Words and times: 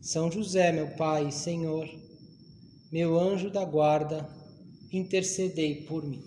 São 0.00 0.30
José, 0.30 0.72
meu 0.72 0.88
Pai 0.88 1.28
e 1.28 1.32
Senhor, 1.32 1.88
meu 2.90 3.18
anjo 3.18 3.50
da 3.50 3.64
guarda, 3.64 4.28
intercedei 4.92 5.82
por 5.82 6.04
mim. 6.04 6.22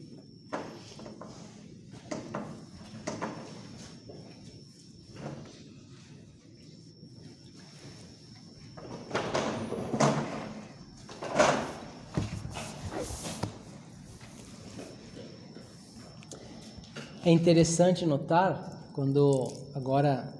É 17.24 17.30
interessante 17.30 18.06
notar 18.06 18.92
quando 18.94 19.48
agora 19.76 20.34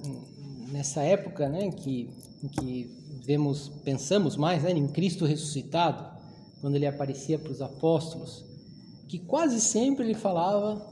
nessa 0.70 1.02
época, 1.02 1.48
né, 1.48 1.70
que 1.70 2.10
que 2.48 3.01
vemos, 3.24 3.68
pensamos 3.84 4.36
mais 4.36 4.62
né, 4.62 4.72
em 4.72 4.88
Cristo 4.88 5.24
ressuscitado, 5.24 6.12
quando 6.60 6.76
ele 6.76 6.86
aparecia 6.86 7.38
para 7.38 7.52
os 7.52 7.60
apóstolos, 7.60 8.44
que 9.08 9.18
quase 9.18 9.60
sempre 9.60 10.04
ele 10.04 10.14
falava 10.14 10.86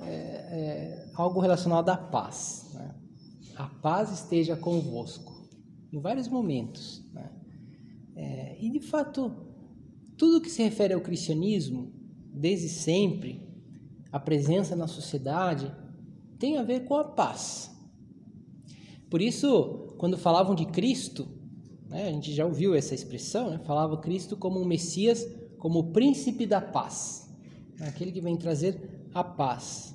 é, 0.00 0.06
é, 0.06 1.10
algo 1.14 1.40
relacionado 1.40 1.88
à 1.88 1.96
paz. 1.96 2.70
Né? 2.74 2.94
A 3.56 3.66
paz 3.66 4.12
esteja 4.12 4.56
convosco, 4.56 5.48
em 5.92 6.00
vários 6.00 6.28
momentos. 6.28 7.02
Né? 7.12 7.30
É, 8.14 8.56
e 8.60 8.70
de 8.70 8.80
fato, 8.80 9.32
tudo 10.16 10.40
que 10.40 10.50
se 10.50 10.62
refere 10.62 10.94
ao 10.94 11.00
cristianismo, 11.00 11.92
desde 12.32 12.68
sempre, 12.68 13.46
a 14.12 14.20
presença 14.20 14.76
na 14.76 14.86
sociedade, 14.86 15.74
tem 16.38 16.58
a 16.58 16.62
ver 16.62 16.84
com 16.84 16.94
a 16.96 17.04
paz. 17.04 17.70
Por 19.10 19.20
isso, 19.20 19.94
quando 19.98 20.18
falavam 20.18 20.54
de 20.54 20.66
Cristo, 20.66 21.35
né, 21.88 22.08
a 22.08 22.12
gente 22.12 22.32
já 22.32 22.44
ouviu 22.44 22.74
essa 22.74 22.94
expressão, 22.94 23.50
né, 23.50 23.60
falava 23.64 23.96
Cristo 23.98 24.36
como 24.36 24.60
um 24.60 24.64
Messias, 24.64 25.26
como 25.58 25.78
o 25.78 25.92
príncipe 25.92 26.46
da 26.46 26.60
paz, 26.60 27.28
aquele 27.80 28.12
que 28.12 28.20
vem 28.20 28.36
trazer 28.36 29.08
a 29.14 29.24
paz. 29.24 29.94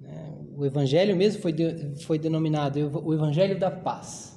Né. 0.00 0.38
O 0.56 0.64
Evangelho 0.64 1.16
mesmo 1.16 1.40
foi, 1.42 1.52
de, 1.52 1.94
foi 2.02 2.18
denominado 2.18 2.78
o 3.04 3.14
Evangelho 3.14 3.58
da 3.58 3.70
paz. 3.70 4.36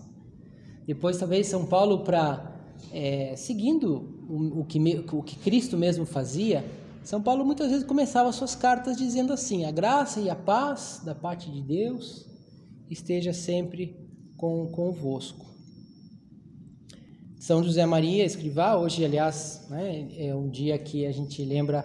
Depois, 0.86 1.18
talvez, 1.18 1.48
São 1.48 1.66
Paulo, 1.66 2.04
para 2.04 2.52
é, 2.92 3.36
seguindo 3.36 4.26
o, 4.28 4.62
o, 4.62 4.66
que, 4.66 4.80
o 5.12 5.24
que 5.24 5.38
Cristo 5.38 5.78
mesmo 5.78 6.06
fazia, 6.06 6.66
são 7.04 7.22
Paulo 7.22 7.44
muitas 7.44 7.70
vezes 7.70 7.86
começava 7.86 8.32
suas 8.32 8.56
cartas 8.56 8.98
dizendo 8.98 9.34
assim: 9.34 9.66
a 9.66 9.72
graça 9.72 10.20
e 10.20 10.30
a 10.30 10.36
paz 10.36 11.02
da 11.04 11.16
parte 11.16 11.50
de 11.50 11.62
Deus 11.62 12.28
esteja 12.90 13.34
sempre 13.34 13.98
com, 14.38 14.68
convosco. 14.68 15.51
São 17.42 17.64
José 17.64 17.84
Maria 17.88 18.24
Escrivá, 18.24 18.78
hoje, 18.78 19.04
aliás, 19.04 19.66
né, 19.68 20.08
é 20.16 20.36
um 20.36 20.48
dia 20.48 20.78
que 20.78 21.08
a 21.08 21.12
gente 21.12 21.44
lembra 21.44 21.84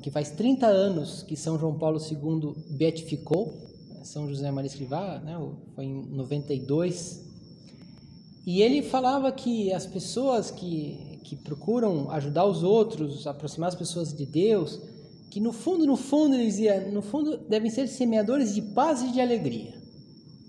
que 0.00 0.10
faz 0.12 0.30
30 0.30 0.66
anos 0.66 1.24
que 1.24 1.36
São 1.36 1.58
João 1.58 1.76
Paulo 1.76 2.00
II 2.00 2.54
beatificou 2.70 3.52
São 4.04 4.28
José 4.28 4.48
Maria 4.52 4.68
Escrivá, 4.68 5.18
né, 5.18 5.36
foi 5.74 5.86
em 5.86 6.06
92. 6.06 7.20
E 8.46 8.62
ele 8.62 8.80
falava 8.80 9.30
que 9.32 9.72
as 9.72 9.84
pessoas 9.84 10.52
que 10.52 11.10
que 11.22 11.36
procuram 11.36 12.10
ajudar 12.10 12.44
os 12.44 12.62
outros, 12.62 13.26
aproximar 13.26 13.68
as 13.68 13.74
pessoas 13.74 14.12
de 14.12 14.26
Deus, 14.26 14.80
que 15.30 15.40
no 15.40 15.52
fundo, 15.52 15.86
no 15.86 15.96
fundo, 15.96 16.34
ele 16.34 16.44
dizia, 16.44 16.90
no 16.90 17.00
fundo 17.00 17.38
devem 17.48 17.70
ser 17.70 17.86
semeadores 17.88 18.54
de 18.54 18.60
paz 18.60 19.02
e 19.02 19.12
de 19.12 19.20
alegria. 19.20 19.72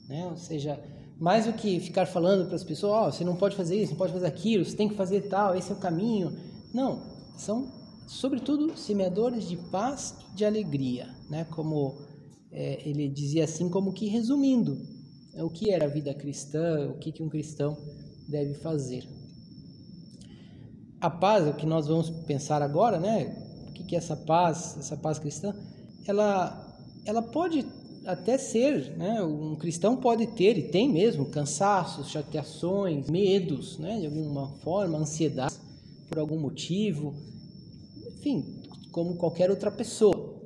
Né? 0.10 0.28
Ou 0.30 0.36
seja, 0.36 0.80
mais 1.20 1.46
do 1.46 1.54
que 1.54 1.80
ficar 1.80 2.06
falando 2.06 2.48
para 2.48 2.56
as 2.56 2.64
pessoas, 2.64 2.94
oh, 2.94 3.12
você 3.12 3.24
não 3.24 3.36
pode 3.36 3.56
fazer 3.56 3.82
isso, 3.82 3.92
não 3.92 3.98
pode 3.98 4.14
fazer 4.14 4.26
aquilo, 4.26 4.66
você 4.66 4.76
tem 4.76 4.90
que 4.90 4.96
fazer 4.96 5.22
tal, 5.30 5.56
esse 5.56 5.72
é 5.72 5.76
o 5.76 5.80
caminho. 5.80 6.36
Não, 6.74 7.02
são 7.38 7.72
sobretudo 8.08 8.78
semeadores 8.78 9.48
de 9.48 9.56
paz 9.56 10.16
de 10.36 10.44
alegria, 10.46 11.08
né? 11.30 11.46
Como 11.46 11.98
é, 12.52 12.88
ele 12.88 13.08
dizia 13.08 13.46
assim, 13.46 13.70
como 13.70 13.94
que 13.94 14.08
resumindo, 14.08 14.78
é 15.34 15.44
o 15.44 15.50
que 15.50 15.72
era 15.72 15.86
a 15.86 15.90
vida 15.90 16.14
cristã, 16.14 16.90
o 16.90 16.98
que, 17.00 17.12
que 17.12 17.24
um 17.24 17.30
cristão 17.30 17.78
deve 18.28 18.54
fazer 18.56 19.08
a 21.04 21.10
paz, 21.10 21.46
o 21.46 21.54
que 21.54 21.66
nós 21.66 21.86
vamos 21.88 22.10
pensar 22.10 22.62
agora, 22.62 22.98
né? 22.98 23.36
O 23.68 23.74
que 23.74 23.94
é 23.94 23.98
essa 23.98 24.16
paz, 24.16 24.78
essa 24.80 24.96
paz 24.96 25.20
cristã? 25.20 25.54
Ela, 26.08 26.78
ela 27.06 27.22
pode 27.22 27.66
até 28.06 28.38
ser, 28.38 28.96
né? 28.98 29.22
Um 29.24 29.56
cristão 29.56 29.96
pode 29.96 30.28
ter 30.28 30.58
e 30.58 30.64
tem 30.64 30.92
mesmo 30.92 31.26
cansaços, 31.26 32.10
chateações, 32.10 33.10
medos, 33.10 33.78
né? 33.78 34.00
De 34.00 34.06
alguma 34.06 34.50
forma, 34.64 34.98
ansiedade 34.98 35.56
por 36.10 36.20
algum 36.20 36.40
motivo, 36.40 37.16
enfim, 38.08 38.62
como 38.92 39.16
qualquer 39.16 39.50
outra 39.50 39.72
pessoa. 39.72 40.42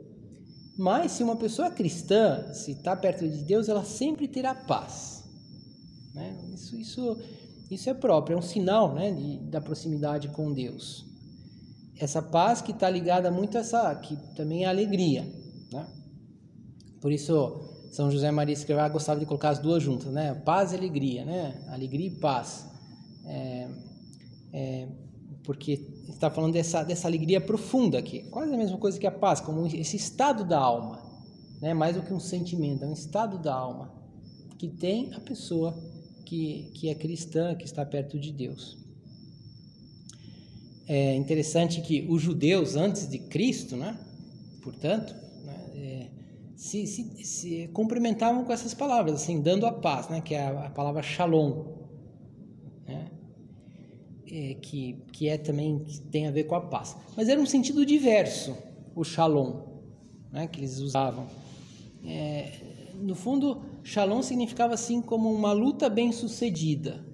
Mas 0.78 1.14
se 1.14 1.24
uma 1.24 1.36
pessoa 1.36 1.68
é 1.68 1.72
cristã, 1.72 2.54
se 2.54 2.72
está 2.72 2.96
perto 2.96 3.28
de 3.28 3.44
Deus, 3.44 3.68
ela 3.68 3.84
sempre 3.84 4.28
terá 4.28 4.54
paz. 4.54 5.24
Né? 6.14 6.38
Isso, 6.54 6.78
isso 6.78 7.18
isso 7.70 7.90
é 7.90 7.94
próprio, 7.94 8.36
é 8.36 8.38
um 8.38 8.42
sinal 8.42 8.94
né, 8.94 9.12
de, 9.12 9.38
da 9.50 9.60
proximidade 9.60 10.30
com 10.30 10.54
Deus. 10.54 11.06
Essa 12.00 12.22
paz 12.22 12.62
que 12.62 12.72
está 12.72 12.90
ligada 12.90 13.30
muito 13.30 13.58
a 13.58 13.62
essa, 13.62 13.94
que 13.96 14.16
também 14.36 14.64
é 14.64 14.68
alegria. 14.68 15.28
Né? 15.72 15.86
Por 17.08 17.14
isso, 17.14 17.62
São 17.90 18.12
José 18.12 18.30
Maria 18.32 18.52
Escrivá 18.52 18.90
gostava 18.90 19.18
de 19.18 19.26
colocar 19.26 19.52
as 19.52 19.60
duas 19.60 19.82
juntas, 19.82 20.12
né? 20.12 20.34
Paz 20.34 20.74
e 20.74 20.76
alegria, 20.76 21.24
né? 21.24 21.56
Alegria 21.70 22.08
e 22.08 22.12
paz. 22.12 22.70
É, 23.26 23.70
é, 24.52 24.88
porque 25.42 25.88
está 26.10 26.30
falando 26.30 26.52
dessa, 26.52 26.84
dessa 26.84 27.08
alegria 27.08 27.40
profunda 27.40 27.98
aqui, 27.98 28.24
quase 28.24 28.54
a 28.54 28.58
mesma 28.58 28.78
coisa 28.78 29.00
que 29.00 29.08
a 29.08 29.12
paz, 29.12 29.40
como 29.40 29.66
esse 29.68 29.96
estado 29.96 30.44
da 30.44 30.60
alma, 30.60 31.02
né? 31.62 31.74
mais 31.74 31.96
do 31.96 32.02
que 32.02 32.14
um 32.14 32.20
sentimento, 32.20 32.84
é 32.84 32.88
um 32.90 32.92
estado 32.92 33.38
da 33.38 33.54
alma 33.54 33.90
que 34.58 34.68
tem 34.68 35.14
a 35.14 35.22
pessoa 35.22 35.82
que, 36.26 36.70
que 36.74 36.90
é 36.90 36.94
cristã, 36.94 37.56
que 37.56 37.64
está 37.64 37.86
perto 37.86 38.20
de 38.20 38.34
Deus. 38.34 38.78
É 40.86 41.16
interessante 41.16 41.80
que 41.80 42.06
os 42.10 42.22
judeus, 42.22 42.76
antes 42.76 43.10
de 43.10 43.18
Cristo, 43.18 43.78
né, 43.78 43.98
portanto, 44.62 45.16
né, 45.46 45.72
é, 45.74 46.17
se, 46.58 46.88
se, 46.88 47.24
se, 47.24 47.68
cumprimentavam 47.68 48.44
com 48.44 48.52
essas 48.52 48.74
palavras, 48.74 49.14
assim, 49.22 49.40
dando 49.40 49.68
a 49.68 49.72
paz, 49.72 50.10
né, 50.10 50.20
que 50.20 50.34
é 50.34 50.42
a, 50.42 50.66
a 50.66 50.70
palavra 50.72 51.04
shalom, 51.04 51.66
né, 52.88 53.12
é, 54.26 54.56
que, 54.56 54.98
que 55.14 55.30
é 55.30 55.38
também, 55.38 55.80
que 55.86 56.02
tem 56.02 56.28
a 56.28 56.32
ver 56.32 56.46
com 56.46 56.56
a 56.56 56.62
paz. 56.62 56.98
Mas 57.16 57.30
era 57.30 57.40
um 57.40 57.46
sentido 57.46 57.86
diverso, 57.86 58.58
o 58.96 59.04
shalom, 59.04 59.68
né, 60.32 60.48
que 60.48 60.60
eles 60.60 60.80
usavam. 60.80 61.28
É, 62.04 62.52
no 62.96 63.14
fundo, 63.14 63.62
Shalom 63.84 64.24
significava 64.24 64.74
assim 64.74 65.02
como 65.02 65.32
uma 65.32 65.54
luta 65.54 65.90
bem-sucedida. 65.90 67.06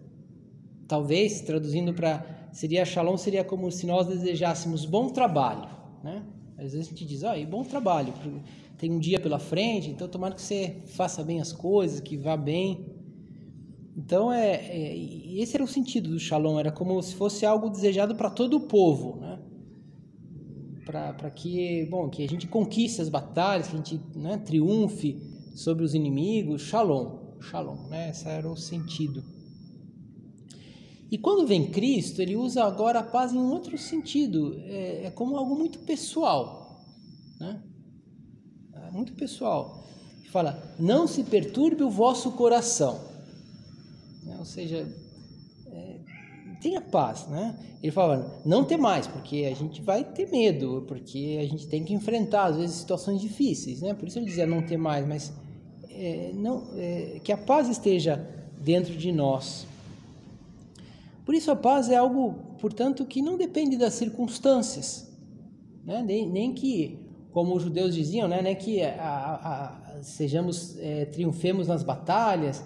Talvez, 0.88 1.42
traduzindo 1.42 1.94
para 1.94 2.25
seria 2.54 2.86
Shalom 2.86 3.18
seria 3.18 3.44
como 3.44 3.69
se 3.69 3.86
nós 3.86 4.07
desejássemos 4.07 4.86
bom 4.86 5.10
trabalho, 5.10 5.69
né? 6.01 6.24
Às 6.63 6.74
vezes 6.74 6.88
a 6.88 6.89
gente 6.92 7.06
diz, 7.06 7.24
ah, 7.24 7.38
e 7.38 7.45
bom 7.45 7.63
trabalho, 7.63 8.13
tem 8.77 8.92
um 8.92 9.00
dia 9.00 9.19
pela 9.19 9.39
frente, 9.39 9.89
então 9.89 10.07
tomara 10.07 10.33
que 10.33 10.42
você 10.42 10.81
faça 10.88 11.24
bem 11.24 11.42
as 11.42 11.51
coisas, 11.51 12.00
que 12.00 12.15
vá 12.15 12.38
bem. 12.38 12.86
Então 13.95 14.31
é, 14.31 14.56
é 14.56 14.98
esse 14.98 15.56
era 15.56 15.63
o 15.63 15.68
sentido 15.68 16.10
do 16.10 16.19
Shalom, 16.19 16.60
era 16.60 16.71
como 16.71 17.01
se 17.01 17.15
fosse 17.15 17.45
algo 17.45 17.69
desejado 17.69 18.15
para 18.15 18.30
todo 18.30 18.57
o 18.57 18.62
povo, 18.62 19.19
né? 19.19 19.39
Para 20.86 21.31
que, 21.31 21.86
bom, 21.89 22.10
que 22.10 22.24
a 22.24 22.27
gente 22.27 22.45
conquiste 22.45 23.01
as 23.01 23.10
batalhas, 23.10 23.68
que 23.68 23.74
a 23.74 23.77
gente 23.77 24.01
né, 24.15 24.38
triunfe, 24.38 25.18
sobre 25.56 25.83
os 25.83 25.94
inimigos, 25.94 26.63
shalom, 26.63 27.38
shalom, 27.39 27.88
né? 27.88 28.10
Esse 28.10 28.27
era 28.27 28.50
o 28.50 28.57
sentido. 28.57 29.24
E 31.13 31.18
quando 31.19 31.45
vem 31.45 31.69
Cristo, 31.69 32.24
ele 32.24 32.36
usa 32.36 32.63
agora 32.63 32.98
a 32.98 33.04
paz 33.04 33.31
em 33.31 33.38
um 33.38 33.51
outro 33.51 33.77
sentido, 33.77 34.60
é, 34.65 35.06
é 35.06 35.12
como 35.12 35.38
algo 35.38 35.56
muito 35.56 35.77
pessoal, 35.77 36.83
né? 37.39 37.62
É 38.88 38.89
muito 38.89 39.13
pessoal. 39.13 39.86
Ele 40.21 40.30
fala: 40.30 40.74
não 40.80 41.06
se 41.06 41.24
perturbe 41.24 41.83
o 41.83 41.89
vosso 41.92 42.31
coração, 42.31 43.00
né? 44.24 44.38
ou 44.39 44.44
seja, 44.44 44.92
é, 45.68 46.00
tenha 46.60 46.81
paz, 46.81 47.27
né? 47.27 47.60
Ele 47.83 47.92
fala, 47.92 48.42
não 48.44 48.65
ter 48.65 48.77
mais, 48.77 49.06
porque 49.06 49.45
a 49.45 49.56
gente 49.56 49.83
vai 49.83 50.04
ter 50.04 50.31
medo, 50.31 50.83
porque 50.88 51.38
a 51.39 51.45
gente 51.45 51.68
tem 51.68 51.83
que 51.83 51.94
enfrentar 51.94 52.45
às 52.45 52.57
vezes 52.57 52.77
situações 52.77 53.21
difíceis, 53.21 53.81
né? 53.81 53.94
Por 53.94 54.07
isso 54.07 54.18
ele 54.18 54.25
dizia 54.25 54.48
não 54.48 54.65
ter 54.65 54.77
mais, 54.77 55.07
mas 55.07 55.31
é, 55.92 56.31
não, 56.33 56.71
é, 56.75 57.19
que 57.24 57.31
a 57.31 57.38
paz 57.38 57.69
esteja 57.69 58.18
dentro 58.60 58.98
de 58.98 59.12
nós. 59.12 59.71
Por 61.25 61.34
isso 61.34 61.50
a 61.52 61.56
paz 61.56 61.90
é 61.90 61.96
algo, 61.96 62.34
portanto, 62.60 63.06
que 63.06 63.22
não 63.22 63.38
depende 63.38 63.78
das 63.78 63.94
circunstâncias, 63.94 65.12
né? 65.86 66.02
nem, 66.02 66.30
nem 66.30 66.54
que, 66.54 67.00
como 67.31 67.56
os 67.56 67.64
judeus 67.64 67.96
diziam, 67.96 68.28
né? 68.28 68.42
nem 68.42 68.56
que 68.56 68.81
a, 68.81 69.80
a, 69.96 70.04
sejamos 70.04 70.78
é, 70.80 71.06
triunfemos 71.06 71.68
nas 71.68 71.81
batalhas 71.81 72.64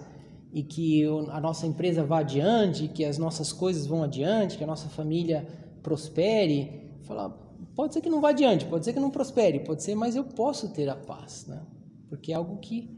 e 0.52 0.62
que 0.62 1.04
a 1.30 1.40
nossa 1.40 1.66
empresa 1.66 2.04
vá 2.04 2.20
adiante, 2.20 2.88
que 2.88 3.04
as 3.04 3.18
nossas 3.18 3.52
coisas 3.52 3.86
vão 3.86 4.02
adiante, 4.02 4.56
que 4.56 4.64
a 4.64 4.66
nossa 4.66 4.88
família 4.88 5.46
prospere. 5.82 6.88
Falar, 7.02 7.30
pode 7.74 7.94
ser 7.94 8.00
que 8.00 8.10
não 8.10 8.20
vá 8.20 8.30
adiante, 8.30 8.64
pode 8.64 8.84
ser 8.84 8.92
que 8.92 9.00
não 9.00 9.10
prospere, 9.10 9.60
pode 9.60 9.82
ser, 9.82 9.94
mas 9.94 10.16
eu 10.16 10.24
posso 10.24 10.70
ter 10.70 10.88
a 10.88 10.96
paz, 10.96 11.46
né? 11.46 11.62
Porque 12.08 12.32
é 12.32 12.34
algo 12.34 12.56
que, 12.56 12.90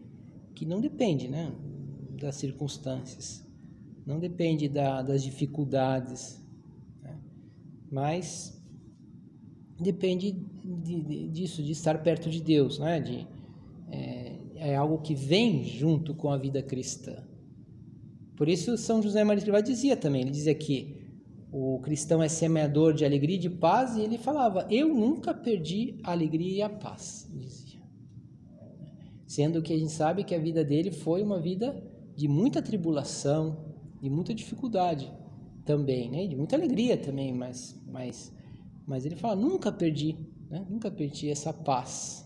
que 0.54 0.64
não 0.64 0.80
depende, 0.80 1.28
né? 1.28 1.52
Das 2.20 2.36
circunstâncias, 2.36 3.44
não 4.10 4.18
depende 4.18 4.68
da, 4.68 5.02
das 5.02 5.22
dificuldades, 5.22 6.42
né? 7.00 7.16
mas 7.90 8.60
depende 9.78 10.32
de, 10.32 11.00
de, 11.00 11.28
disso, 11.28 11.62
de 11.62 11.70
estar 11.70 12.02
perto 12.02 12.28
de 12.28 12.42
Deus, 12.42 12.80
né? 12.80 13.00
De, 13.00 13.26
é, 13.88 14.36
é 14.56 14.76
algo 14.76 14.98
que 14.98 15.14
vem 15.14 15.64
junto 15.64 16.12
com 16.12 16.28
a 16.30 16.36
vida 16.36 16.60
cristã. 16.60 17.24
Por 18.36 18.48
isso, 18.48 18.76
São 18.76 19.00
José 19.00 19.22
Maria 19.22 19.38
Escrivá 19.38 19.60
dizia 19.60 19.96
também, 19.96 20.22
ele 20.22 20.30
dizia 20.30 20.54
que 20.54 20.96
o 21.52 21.78
cristão 21.80 22.22
é 22.22 22.28
semeador 22.28 22.92
de 22.92 23.04
alegria 23.04 23.36
e 23.36 23.38
de 23.38 23.50
paz, 23.50 23.96
e 23.96 24.00
ele 24.00 24.18
falava, 24.18 24.66
eu 24.70 24.88
nunca 24.92 25.32
perdi 25.32 25.98
a 26.02 26.10
alegria 26.12 26.56
e 26.58 26.62
a 26.62 26.68
paz, 26.68 27.30
dizia. 27.32 27.80
Sendo 29.26 29.62
que 29.62 29.72
a 29.72 29.78
gente 29.78 29.92
sabe 29.92 30.24
que 30.24 30.34
a 30.34 30.38
vida 30.38 30.64
dele 30.64 30.90
foi 30.90 31.22
uma 31.22 31.40
vida 31.40 31.80
de 32.16 32.26
muita 32.28 32.60
tribulação, 32.60 33.69
de 34.00 34.08
muita 34.08 34.34
dificuldade 34.34 35.10
também, 35.64 36.10
né? 36.10 36.26
de 36.26 36.36
muita 36.36 36.56
alegria 36.56 36.96
também, 36.96 37.32
mas, 37.32 37.80
mas, 37.86 38.32
mas 38.86 39.04
ele 39.04 39.16
fala, 39.16 39.36
nunca 39.36 39.70
perdi, 39.70 40.16
né? 40.48 40.66
nunca 40.68 40.90
perdi 40.90 41.28
essa 41.28 41.52
paz. 41.52 42.24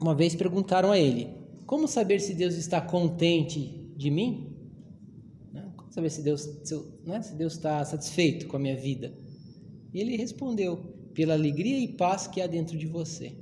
Uma 0.00 0.14
vez 0.14 0.34
perguntaram 0.34 0.90
a 0.90 0.98
ele, 0.98 1.28
como 1.66 1.86
saber 1.86 2.20
se 2.20 2.34
Deus 2.34 2.54
está 2.54 2.80
contente 2.80 3.92
de 3.96 4.10
mim? 4.10 4.56
Né? 5.52 5.70
Como 5.76 5.92
saber 5.92 6.10
se 6.10 6.22
Deus, 6.22 6.40
se, 6.40 6.74
né? 7.04 7.22
se 7.22 7.34
Deus 7.34 7.54
está 7.54 7.84
satisfeito 7.84 8.46
com 8.46 8.56
a 8.56 8.60
minha 8.60 8.76
vida? 8.76 9.14
E 9.92 10.00
ele 10.00 10.16
respondeu: 10.16 11.00
pela 11.14 11.34
alegria 11.34 11.78
e 11.78 11.88
paz 11.88 12.26
que 12.26 12.40
há 12.40 12.46
dentro 12.46 12.78
de 12.78 12.86
você. 12.86 13.32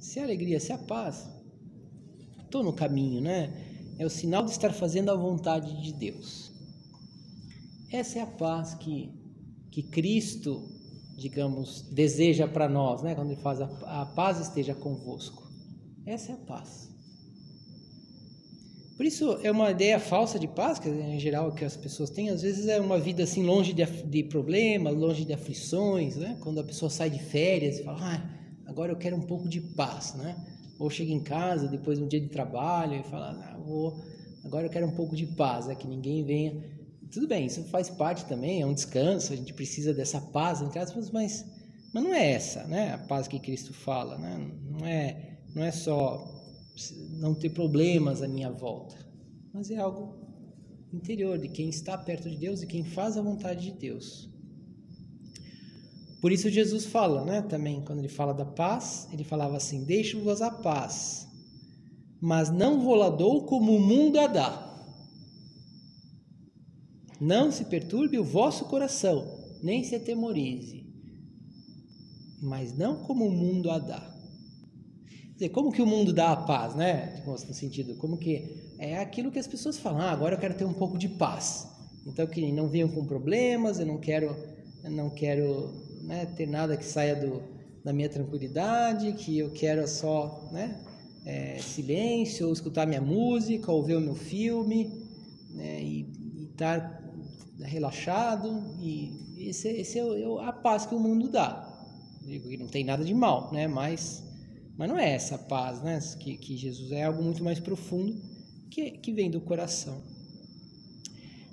Se 0.00 0.20
a 0.20 0.24
alegria, 0.24 0.60
se 0.60 0.72
a 0.72 0.78
paz, 0.78 1.28
estou 2.44 2.62
no 2.62 2.72
caminho, 2.72 3.20
né? 3.20 3.50
É 3.98 4.04
o 4.04 4.10
sinal 4.10 4.44
de 4.44 4.50
estar 4.50 4.72
fazendo 4.72 5.10
a 5.10 5.14
vontade 5.14 5.80
de 5.82 5.92
Deus. 5.92 6.52
Essa 7.90 8.18
é 8.18 8.22
a 8.22 8.26
paz 8.26 8.74
que, 8.74 9.12
que 9.70 9.82
Cristo, 9.82 10.68
digamos, 11.16 11.82
deseja 11.92 12.48
para 12.48 12.68
nós, 12.68 13.02
né? 13.02 13.14
Quando 13.14 13.30
ele 13.30 13.40
faz 13.40 13.60
a, 13.60 13.66
a 14.02 14.06
paz 14.06 14.40
esteja 14.40 14.74
convosco. 14.74 15.48
Essa 16.04 16.32
é 16.32 16.34
a 16.34 16.38
paz. 16.38 16.92
Por 18.96 19.04
isso 19.04 19.38
é 19.42 19.50
uma 19.50 19.70
ideia 19.70 19.98
falsa 19.98 20.38
de 20.38 20.46
paz, 20.46 20.78
que 20.78 20.88
em 20.88 21.18
geral 21.18 21.52
que 21.52 21.64
as 21.64 21.76
pessoas 21.76 22.10
têm, 22.10 22.30
às 22.30 22.42
vezes 22.42 22.68
é 22.68 22.80
uma 22.80 22.98
vida 22.98 23.24
assim 23.24 23.42
longe 23.42 23.72
de, 23.72 23.84
de 23.84 24.22
problemas, 24.24 24.94
longe 24.94 25.24
de 25.24 25.32
aflições, 25.32 26.16
né? 26.16 26.36
Quando 26.40 26.60
a 26.60 26.64
pessoa 26.64 26.88
sai 26.90 27.10
de 27.10 27.18
férias 27.18 27.78
e 27.78 27.84
fala, 27.84 27.98
ah, 28.00 28.30
agora 28.66 28.92
eu 28.92 28.96
quero 28.96 29.16
um 29.16 29.22
pouco 29.22 29.48
de 29.48 29.60
paz, 29.60 30.14
né? 30.14 30.36
Ou 30.78 30.90
chega 30.90 31.12
em 31.12 31.22
casa 31.22 31.68
depois 31.68 31.98
de 31.98 32.04
um 32.04 32.08
dia 32.08 32.20
de 32.20 32.28
trabalho 32.28 32.94
e 32.94 33.02
fala, 33.04 33.30
ah, 33.30 33.56
vou, 33.58 34.02
agora 34.44 34.66
eu 34.66 34.70
quero 34.70 34.86
um 34.86 34.94
pouco 34.94 35.14
de 35.14 35.26
paz, 35.26 35.68
é 35.68 35.74
que 35.74 35.86
ninguém 35.86 36.24
venha. 36.24 36.62
Tudo 37.12 37.28
bem, 37.28 37.46
isso 37.46 37.62
faz 37.64 37.88
parte 37.88 38.26
também, 38.26 38.62
é 38.62 38.66
um 38.66 38.74
descanso, 38.74 39.32
a 39.32 39.36
gente 39.36 39.54
precisa 39.54 39.94
dessa 39.94 40.20
paz 40.20 40.60
entre 40.60 40.78
aspas, 40.78 41.10
mas 41.10 41.44
mas 41.92 42.02
não 42.02 42.12
é 42.12 42.32
essa, 42.32 42.64
né? 42.64 42.92
A 42.92 42.98
paz 42.98 43.28
que 43.28 43.38
Cristo 43.38 43.72
fala, 43.72 44.18
né? 44.18 44.50
Não 44.68 44.84
é 44.84 45.38
não 45.54 45.62
é 45.62 45.70
só 45.70 46.28
não 47.20 47.34
ter 47.34 47.50
problemas 47.50 48.20
à 48.20 48.26
minha 48.26 48.50
volta, 48.50 48.96
mas 49.52 49.70
é 49.70 49.76
algo 49.76 50.16
interior 50.92 51.38
de 51.38 51.48
quem 51.48 51.68
está 51.68 51.96
perto 51.96 52.28
de 52.28 52.36
Deus 52.36 52.62
e 52.62 52.66
quem 52.66 52.84
faz 52.84 53.16
a 53.16 53.22
vontade 53.22 53.70
de 53.70 53.78
Deus. 53.78 54.33
Por 56.24 56.32
isso 56.32 56.48
Jesus 56.48 56.86
fala, 56.86 57.22
né, 57.22 57.42
também 57.42 57.82
quando 57.82 57.98
ele 57.98 58.08
fala 58.08 58.32
da 58.32 58.46
paz, 58.46 59.06
ele 59.12 59.22
falava 59.22 59.58
assim: 59.58 59.84
"Deixo-vos 59.84 60.40
a 60.40 60.50
paz, 60.50 61.28
mas 62.18 62.50
não 62.50 62.80
vou 62.80 62.94
lá 62.94 63.10
dou 63.10 63.44
como 63.44 63.76
o 63.76 63.78
mundo 63.78 64.18
a 64.18 64.26
dá. 64.26 64.74
Não 67.20 67.52
se 67.52 67.66
perturbe 67.66 68.18
o 68.18 68.24
vosso 68.24 68.64
coração, 68.64 69.38
nem 69.62 69.84
se 69.84 69.94
atemorize, 69.94 70.86
mas 72.40 72.74
não 72.74 73.02
como 73.02 73.26
o 73.26 73.30
mundo 73.30 73.70
a 73.70 73.78
dá." 73.78 74.10
dizer, 75.34 75.50
como 75.50 75.72
que 75.72 75.82
o 75.82 75.86
mundo 75.86 76.10
dá 76.10 76.32
a 76.32 76.36
paz, 76.36 76.74
né? 76.74 77.22
No 77.26 77.36
sentido, 77.36 77.96
como 77.96 78.16
que 78.16 78.72
é 78.78 78.96
aquilo 78.96 79.30
que 79.30 79.38
as 79.38 79.46
pessoas 79.46 79.78
falam, 79.78 80.00
ah, 80.00 80.12
agora 80.12 80.36
eu 80.36 80.40
quero 80.40 80.56
ter 80.56 80.64
um 80.64 80.72
pouco 80.72 80.96
de 80.96 81.10
paz. 81.10 81.68
Então 82.06 82.26
que 82.26 82.50
não 82.50 82.66
venham 82.66 82.88
com 82.88 83.04
problemas, 83.04 83.78
eu 83.78 83.84
não 83.84 83.98
quero, 83.98 84.34
eu 84.82 84.90
não 84.90 85.10
quero 85.10 85.83
né, 86.04 86.26
ter 86.26 86.46
nada 86.46 86.76
que 86.76 86.84
saia 86.84 87.16
do, 87.16 87.42
da 87.84 87.92
minha 87.92 88.08
tranquilidade, 88.08 89.12
que 89.12 89.38
eu 89.38 89.50
quero 89.50 89.86
só, 89.88 90.48
né, 90.52 90.80
é, 91.24 91.58
silêncio, 91.58 92.46
ou 92.46 92.52
escutar 92.52 92.86
minha 92.86 93.00
música, 93.00 93.72
ou 93.72 93.82
ver 93.82 93.96
o 93.96 94.00
meu 94.00 94.14
filme, 94.14 94.90
né, 95.50 95.82
e 95.82 96.06
estar 96.50 96.80
tá 96.80 97.66
relaxado. 97.66 98.62
E 98.80 99.48
esse, 99.48 99.68
esse 99.68 99.98
é, 99.98 100.02
é 100.02 100.44
a 100.46 100.52
paz 100.52 100.86
que 100.86 100.94
o 100.94 101.00
mundo 101.00 101.28
dá. 101.28 101.70
Digo 102.22 102.48
que 102.48 102.56
não 102.56 102.66
tem 102.68 102.84
nada 102.84 103.04
de 103.04 103.12
mal, 103.12 103.52
né? 103.52 103.68
Mas 103.68 104.22
mas 104.76 104.88
não 104.88 104.98
é 104.98 105.12
essa 105.12 105.38
paz 105.38 105.80
né, 105.82 106.00
que, 106.18 106.36
que 106.36 106.56
Jesus 106.56 106.90
é, 106.90 107.04
algo 107.04 107.22
muito 107.22 107.44
mais 107.44 107.60
profundo 107.60 108.20
que, 108.70 108.90
que 108.92 109.12
vem 109.12 109.30
do 109.30 109.40
coração. 109.40 110.02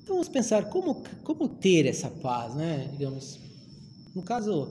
Então 0.01 0.15
vamos 0.15 0.29
pensar 0.29 0.69
como, 0.69 1.03
como 1.23 1.47
ter 1.47 1.85
essa 1.85 2.09
paz, 2.09 2.55
né? 2.55 2.89
Digamos, 2.91 3.39
no 4.13 4.21
caso, 4.21 4.67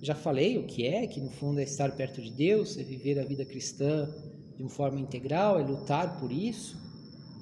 já 0.00 0.14
falei 0.14 0.58
o 0.58 0.66
que 0.66 0.86
é, 0.86 1.06
que 1.06 1.20
no 1.20 1.30
fundo 1.30 1.60
é 1.60 1.64
estar 1.64 1.92
perto 1.92 2.22
de 2.22 2.30
Deus, 2.30 2.78
é 2.78 2.82
viver 2.82 3.18
a 3.18 3.24
vida 3.24 3.44
cristã 3.44 4.08
de 4.56 4.62
uma 4.62 4.70
forma 4.70 4.98
integral, 4.98 5.58
é 5.58 5.62
lutar 5.62 6.18
por 6.18 6.32
isso, 6.32 6.76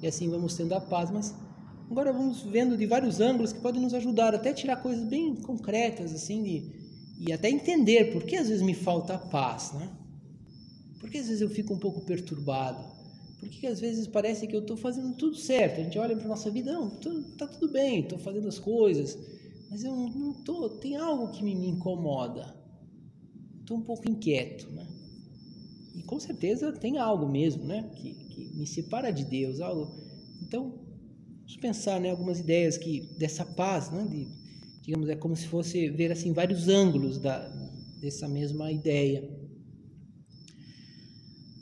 e 0.01 0.07
assim 0.07 0.29
vamos 0.29 0.55
tendo 0.55 0.73
a 0.73 0.81
paz, 0.81 1.09
mas 1.09 1.33
agora 1.89 2.11
vamos 2.11 2.43
vendo 2.43 2.77
de 2.77 2.85
vários 2.85 3.19
ângulos 3.19 3.53
que 3.53 3.59
podem 3.59 3.81
nos 3.81 3.93
ajudar 3.93 4.35
até 4.35 4.53
tirar 4.53 4.77
coisas 4.77 5.03
bem 5.05 5.35
concretas, 5.35 6.13
assim, 6.13 6.43
de, 6.43 6.71
e 7.19 7.31
até 7.31 7.49
entender 7.49 8.11
por 8.11 8.23
que 8.23 8.35
às 8.35 8.49
vezes 8.49 8.63
me 8.63 8.75
falta 8.75 9.15
a 9.15 9.17
paz, 9.17 9.71
né? 9.73 9.89
Por 10.99 11.09
que 11.09 11.17
às 11.17 11.27
vezes 11.27 11.41
eu 11.41 11.49
fico 11.49 11.73
um 11.73 11.79
pouco 11.79 12.01
perturbado? 12.01 12.83
Por 13.39 13.47
que 13.49 13.67
às 13.67 13.79
vezes 13.79 14.07
parece 14.07 14.47
que 14.47 14.55
eu 14.55 14.61
estou 14.61 14.75
fazendo 14.75 15.15
tudo 15.15 15.35
certo? 15.35 15.79
A 15.79 15.83
gente 15.83 15.97
olha 15.97 16.15
para 16.15 16.27
nossa 16.27 16.49
vida, 16.49 16.73
não, 16.73 16.87
está 16.87 17.47
tudo 17.47 17.71
bem, 17.71 18.01
estou 18.01 18.17
fazendo 18.17 18.47
as 18.47 18.59
coisas, 18.59 19.17
mas 19.69 19.83
eu 19.83 19.95
não 19.95 20.31
estou, 20.31 20.69
tem 20.69 20.95
algo 20.95 21.31
que 21.31 21.43
me, 21.43 21.55
me 21.55 21.67
incomoda. 21.67 22.55
Estou 23.59 23.77
um 23.77 23.81
pouco 23.81 24.09
inquieto, 24.09 24.69
né? 24.71 24.87
E 25.95 26.03
com 26.03 26.19
certeza 26.19 26.71
tem 26.71 26.97
algo 26.97 27.27
mesmo, 27.27 27.65
né? 27.65 27.89
Que, 27.95 28.13
que 28.13 28.55
me 28.55 28.65
separa 28.65 29.11
de 29.11 29.25
Deus, 29.25 29.59
algo. 29.59 29.93
Então, 30.41 30.69
vamos 31.39 31.57
pensar, 31.57 31.99
né? 31.99 32.11
Algumas 32.11 32.39
ideias 32.39 32.77
que 32.77 33.01
dessa 33.17 33.45
paz, 33.45 33.91
né? 33.91 34.05
De, 34.05 34.27
digamos, 34.83 35.09
é 35.09 35.15
como 35.15 35.35
se 35.35 35.47
fosse 35.47 35.89
ver 35.89 36.11
assim 36.11 36.31
vários 36.31 36.69
ângulos 36.69 37.17
da, 37.17 37.47
dessa 37.99 38.27
mesma 38.27 38.71
ideia. 38.71 39.29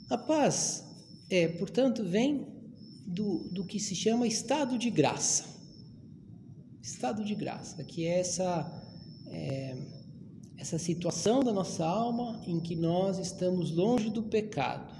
A 0.08 0.16
paz, 0.16 0.84
é, 1.28 1.48
portanto, 1.48 2.04
vem 2.04 2.46
do, 3.06 3.48
do 3.50 3.64
que 3.64 3.80
se 3.80 3.96
chama 3.96 4.26
estado 4.26 4.78
de 4.78 4.90
graça. 4.90 5.55
Estado 6.86 7.24
de 7.24 7.34
graça, 7.34 7.82
que 7.82 8.06
é 8.06 8.20
essa, 8.20 8.82
é, 9.26 9.76
essa 10.56 10.78
situação 10.78 11.40
da 11.40 11.52
nossa 11.52 11.84
alma 11.84 12.40
em 12.46 12.60
que 12.60 12.76
nós 12.76 13.18
estamos 13.18 13.72
longe 13.72 14.08
do 14.08 14.22
pecado. 14.22 14.94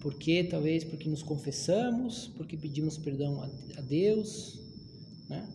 Porque 0.00 0.44
talvez 0.44 0.84
porque 0.84 1.08
nos 1.08 1.20
confessamos, 1.20 2.28
porque 2.36 2.56
pedimos 2.56 2.96
perdão 2.96 3.42
a, 3.42 3.50
a 3.78 3.80
Deus, 3.80 4.60
né? 5.28 5.52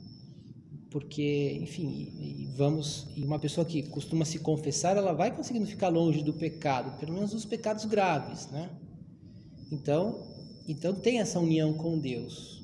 porque, 0.90 1.58
enfim, 1.62 2.52
vamos 2.58 3.08
e 3.16 3.24
uma 3.24 3.40
pessoa 3.40 3.66
que 3.66 3.82
costuma 3.84 4.26
se 4.26 4.40
confessar, 4.40 4.98
ela 4.98 5.14
vai 5.14 5.34
conseguindo 5.34 5.66
ficar 5.66 5.88
longe 5.88 6.22
do 6.22 6.34
pecado, 6.34 7.00
pelo 7.00 7.14
menos 7.14 7.32
dos 7.32 7.46
pecados 7.46 7.86
graves, 7.86 8.48
né? 8.48 8.70
Então, 9.72 10.28
então 10.68 10.94
tem 10.94 11.22
essa 11.22 11.40
união 11.40 11.74
com 11.74 11.98
Deus, 11.98 12.62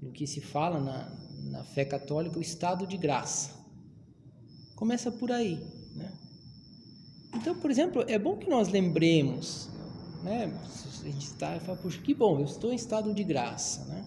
no 0.00 0.10
que 0.10 0.26
se 0.26 0.40
fala 0.40 0.80
na, 0.80 1.24
na 1.50 1.64
fé 1.64 1.84
católica, 1.84 2.38
o 2.38 2.42
estado 2.42 2.86
de 2.86 2.96
graça. 2.96 3.50
Começa 4.74 5.10
por 5.10 5.30
aí, 5.30 5.60
né? 5.94 6.12
Então, 7.34 7.54
por 7.54 7.70
exemplo, 7.70 8.04
é 8.08 8.18
bom 8.18 8.36
que 8.36 8.48
nós 8.48 8.68
lembremos, 8.68 9.68
né? 10.22 10.52
A 11.02 11.06
gente 11.06 11.26
está 11.26 11.56
e 11.56 11.60
fala, 11.60 11.76
puxa, 11.76 12.00
que 12.00 12.14
bom, 12.14 12.38
eu 12.38 12.44
estou 12.44 12.72
em 12.72 12.76
estado 12.76 13.12
de 13.12 13.22
graça, 13.22 13.84
né? 13.84 14.04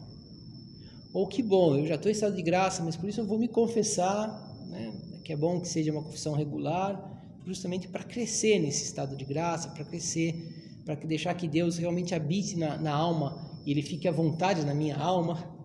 Ou 1.14 1.28
que 1.28 1.42
bom, 1.42 1.76
eu 1.76 1.86
já 1.86 1.96
estou 1.96 2.10
em 2.10 2.14
estado 2.14 2.36
de 2.36 2.42
graça, 2.42 2.84
mas 2.84 2.96
por 2.96 3.08
isso 3.08 3.22
eu 3.22 3.26
vou 3.26 3.38
me 3.38 3.48
confessar, 3.48 4.28
né? 4.68 4.94
Que 5.24 5.34
é 5.34 5.36
bom 5.36 5.60
que 5.60 5.68
seja 5.68 5.92
uma 5.92 6.04
confissão 6.04 6.34
regular, 6.34 7.18
justamente 7.46 7.88
para 7.88 8.04
crescer 8.04 8.60
nesse 8.60 8.84
estado 8.84 9.16
de 9.16 9.24
graça, 9.24 9.70
para 9.70 9.86
crescer, 9.86 10.82
para 10.84 10.96
deixar 10.96 11.34
que 11.34 11.48
Deus 11.48 11.78
realmente 11.78 12.14
habite 12.14 12.58
na, 12.58 12.78
na 12.78 12.94
alma 12.94 13.38
e 13.66 13.72
Ele 13.72 13.82
fique 13.82 14.08
à 14.08 14.12
vontade 14.12 14.66
na 14.66 14.74
minha 14.74 14.98
alma. 14.98 15.57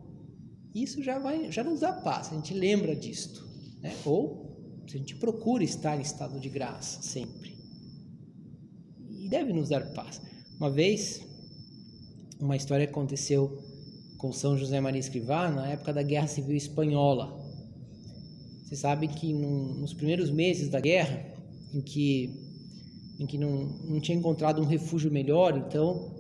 Isso 0.75 1.03
já 1.03 1.19
vai, 1.19 1.51
já 1.53 1.63
nos 1.63 1.81
dá 1.81 1.93
paz. 1.93 2.33
A 2.33 2.35
gente 2.35 2.55
lembra 2.55 2.97
disto, 2.97 3.47
né? 3.81 3.95
Ou 4.05 4.83
a 4.85 4.89
gente 4.89 5.15
procura 5.17 5.63
estar 5.63 5.97
em 5.97 6.03
estado 6.03 6.41
de 6.41 6.49
graça 6.49 7.03
sempre. 7.03 7.57
E 9.11 9.29
deve 9.29 9.53
nos 9.53 9.69
dar 9.69 9.93
paz. 9.93 10.21
Uma 10.59 10.71
vez, 10.71 11.23
uma 12.41 12.57
história 12.57 12.85
aconteceu 12.85 13.59
com 14.17 14.33
São 14.33 14.57
José 14.57 14.81
Maria 14.81 15.01
Escrivá 15.01 15.51
na 15.51 15.69
época 15.69 15.93
da 15.93 16.03
Guerra 16.03 16.27
Civil 16.27 16.57
Espanhola. 16.57 17.41
Você 18.65 18.77
sabe 18.77 19.09
que 19.09 19.33
num, 19.35 19.75
nos 19.75 19.93
primeiros 19.93 20.31
meses 20.31 20.71
da 20.71 20.81
guerra, 20.81 21.27
em 21.75 21.81
que, 21.81 22.33
em 23.19 23.27
que 23.27 23.37
não, 23.37 23.65
não 23.85 24.01
tinha 24.01 24.17
encontrado 24.17 24.63
um 24.63 24.65
refúgio 24.65 25.11
melhor, 25.11 25.59
então 25.59 26.17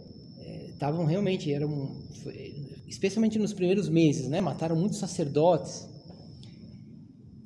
estavam 0.68 1.06
é, 1.06 1.10
realmente, 1.10 1.52
eram, 1.52 2.02
especialmente 2.92 3.38
nos 3.38 3.54
primeiros 3.54 3.88
meses, 3.88 4.28
né, 4.28 4.40
mataram 4.40 4.76
muitos 4.76 4.98
sacerdotes. 4.98 5.88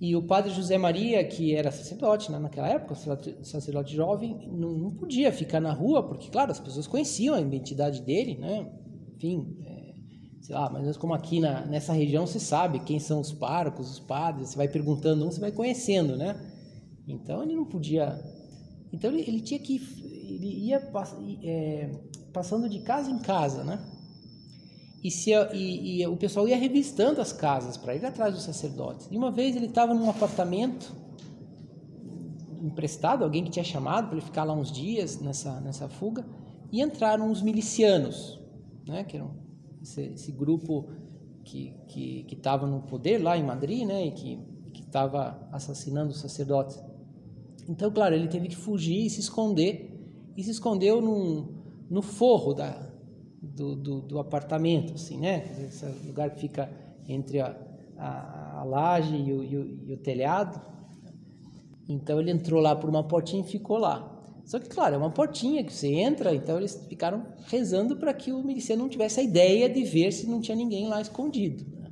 E 0.01 0.15
o 0.15 0.23
padre 0.23 0.53
José 0.53 0.77
Maria, 0.77 1.25
que 1.25 1.55
era 1.55 1.71
sacerdote 1.71 2.31
né, 2.31 2.39
naquela 2.39 2.69
época, 2.69 2.95
sacerdote 3.43 3.95
jovem, 3.95 4.51
não, 4.53 4.73
não, 4.73 4.91
podia 4.91 5.33
ficar 5.33 5.61
na 5.61 5.73
rua, 5.73 6.03
porque, 6.03 6.29
claro, 6.29 6.51
as 6.51 6.61
pessoas 6.61 6.87
conheciam 6.87 7.35
a 7.35 7.41
identidade 7.41 8.03
dele, 8.03 8.37
né? 8.37 8.71
enfim, 9.15 9.57
é, 9.65 9.95
sei 10.41 10.55
lá, 10.55 10.69
mas 10.69 10.97
como 10.97 11.15
aqui 11.15 11.41
na, 11.41 11.65
nessa 11.65 11.93
região 11.93 12.27
se 12.27 12.41
sabe 12.41 12.81
quem 12.81 12.99
são 12.99 13.21
os 13.21 13.33
párocos, 13.33 13.91
os 13.91 14.01
padres, 14.01 14.51
você 14.51 14.57
vai 14.57 14.69
perguntando 14.69 15.25
um, 15.25 15.31
você 15.31 15.41
vai 15.41 15.53
conhecendo, 15.53 16.17
né? 16.17 16.39
Então 17.07 17.43
ele 17.43 17.55
não 17.55 17.65
podia. 17.65 18.21
Então 18.93 19.11
ele, 19.11 19.23
ele 19.23 19.41
tinha 19.41 19.61
que. 19.61 19.77
Ele 20.29 20.67
ia 20.67 20.83
é, 21.45 21.91
passando 22.33 22.69
de 22.69 22.81
casa 22.81 23.11
em 23.11 23.19
casa, 23.19 23.65
né? 23.65 23.81
E, 25.07 25.11
se, 25.13 25.31
e, 25.55 26.03
e 26.03 26.07
o 26.09 26.17
pessoal 26.17 26.49
ia 26.49 26.57
revistando 26.57 27.21
as 27.21 27.33
casas 27.33 27.77
para 27.77 27.95
ir 27.95 28.05
atrás 28.05 28.35
dos 28.35 28.43
sacerdotes. 28.43 29.07
E 29.09 29.17
uma 29.17 29.31
vez 29.31 29.55
ele 29.55 29.67
estava 29.67 29.95
num 29.95 30.11
apartamento 30.11 30.93
emprestado, 32.61 33.23
alguém 33.23 33.45
que 33.45 33.51
tinha 33.51 33.65
chamado 33.65 34.09
para 34.09 34.17
ele 34.17 34.27
ficar 34.27 34.43
lá 34.43 34.53
uns 34.53 34.73
dias 34.73 35.21
nessa, 35.21 35.61
nessa 35.61 35.89
fuga, 35.89 36.27
e 36.73 36.83
entraram 36.83 37.31
os 37.31 37.41
milicianos, 37.41 38.43
né? 38.85 39.05
Que 39.05 39.17
eram 39.17 39.31
esse, 39.81 40.03
esse 40.03 40.33
grupo 40.33 40.89
que 41.45 41.73
que 41.87 42.27
estava 42.33 42.67
no 42.67 42.83
poder 42.83 43.23
lá 43.23 43.39
em 43.39 43.45
Madrid, 43.45 43.87
né? 43.87 44.07
E 44.07 44.11
que 44.11 44.41
estava 44.81 45.49
assassinando 45.53 46.11
os 46.11 46.19
sacerdotes. 46.19 46.83
Então, 47.69 47.93
claro, 47.93 48.13
ele 48.17 48.27
teve 48.27 48.49
que 48.49 48.57
fugir 48.57 49.07
e 49.07 49.11
se 49.11 49.21
esconder. 49.21 49.93
E 50.37 50.43
se 50.43 50.51
escondeu 50.51 51.01
num, 51.01 51.47
no 51.89 52.03
forro 52.03 52.53
da, 52.53 52.87
do, 53.41 53.77
do, 53.77 54.01
do 54.01 54.19
apartamento, 54.19 54.95
assim, 54.95 55.19
né? 55.19 55.45
Esse 55.67 55.87
lugar 56.07 56.31
que 56.31 56.41
fica 56.41 56.71
entre 57.09 57.41
a, 57.41 57.57
a, 57.97 58.61
a 58.61 58.65
laje 58.65 59.17
e 59.17 59.33
o, 59.33 59.43
e, 59.43 59.57
o, 59.57 59.89
e 59.89 59.93
o 59.93 59.97
telhado. 59.97 60.61
Então 61.89 62.21
ele 62.21 62.31
entrou 62.31 62.61
lá 62.61 62.75
por 62.75 62.91
uma 62.91 63.05
portinha 63.05 63.43
e 63.43 63.47
ficou 63.47 63.79
lá. 63.79 64.13
Só 64.45 64.61
que, 64.61 64.69
claro, 64.69 64.95
é 64.95 64.99
uma 64.99 65.11
portinha 65.11 65.65
que 65.65 65.73
você 65.73 65.89
entra, 65.89 66.33
então 66.35 66.57
eles 66.57 66.87
ficaram 66.89 67.27
rezando 67.49 67.97
para 67.97 68.15
que 68.15 68.33
o 68.33 68.45
miliciano 68.45 68.83
não 68.83 68.89
tivesse 68.89 69.19
a 69.19 69.23
ideia 69.23 69.69
de 69.69 69.83
ver 69.83 70.13
se 70.13 70.27
não 70.29 70.41
tinha 70.41 70.57
ninguém 70.57 70.87
lá 70.87 71.01
escondido. 71.01 71.65
Né? 71.81 71.91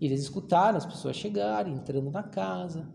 E 0.00 0.06
eles 0.06 0.20
escutaram 0.22 0.78
as 0.78 0.86
pessoas 0.86 1.16
chegarem, 1.16 1.74
entrando 1.74 2.10
na 2.12 2.22
casa. 2.22 2.88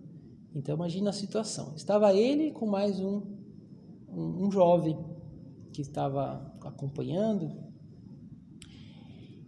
Então 0.56 0.76
imagina 0.76 1.10
a 1.10 1.14
situação. 1.14 1.74
Estava 1.76 2.14
ele 2.14 2.52
com 2.52 2.66
mais 2.66 3.02
um, 3.02 3.22
um, 4.10 4.46
um 4.46 4.52
jovem 4.52 4.98
que 5.78 5.82
estava 5.84 6.52
acompanhando. 6.64 7.52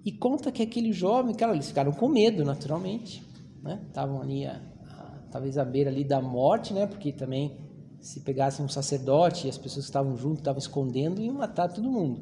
E 0.05 0.11
conta 0.11 0.51
que 0.51 0.61
aquele 0.61 0.93
jovem, 0.93 1.33
cara, 1.33 1.53
eles 1.53 1.69
ficaram 1.69 1.91
com 1.91 2.07
medo, 2.07 2.45
naturalmente, 2.45 3.23
né? 3.63 3.83
Estavam 3.87 4.21
ali, 4.21 4.45
a, 4.45 4.61
a, 4.85 5.27
talvez 5.31 5.57
à 5.57 5.65
beira 5.65 5.89
ali 5.89 6.03
da 6.03 6.21
morte, 6.21 6.71
né? 6.71 6.85
Porque 6.85 7.11
também 7.11 7.57
se 7.99 8.19
pegassem 8.19 8.63
um 8.63 8.69
sacerdote 8.69 9.47
e 9.47 9.49
as 9.49 9.57
pessoas 9.57 9.85
que 9.85 9.89
estavam 9.89 10.15
junto 10.15 10.37
estavam 10.37 10.59
escondendo, 10.59 11.19
iam 11.19 11.33
matar 11.33 11.67
todo 11.67 11.89
mundo. 11.89 12.21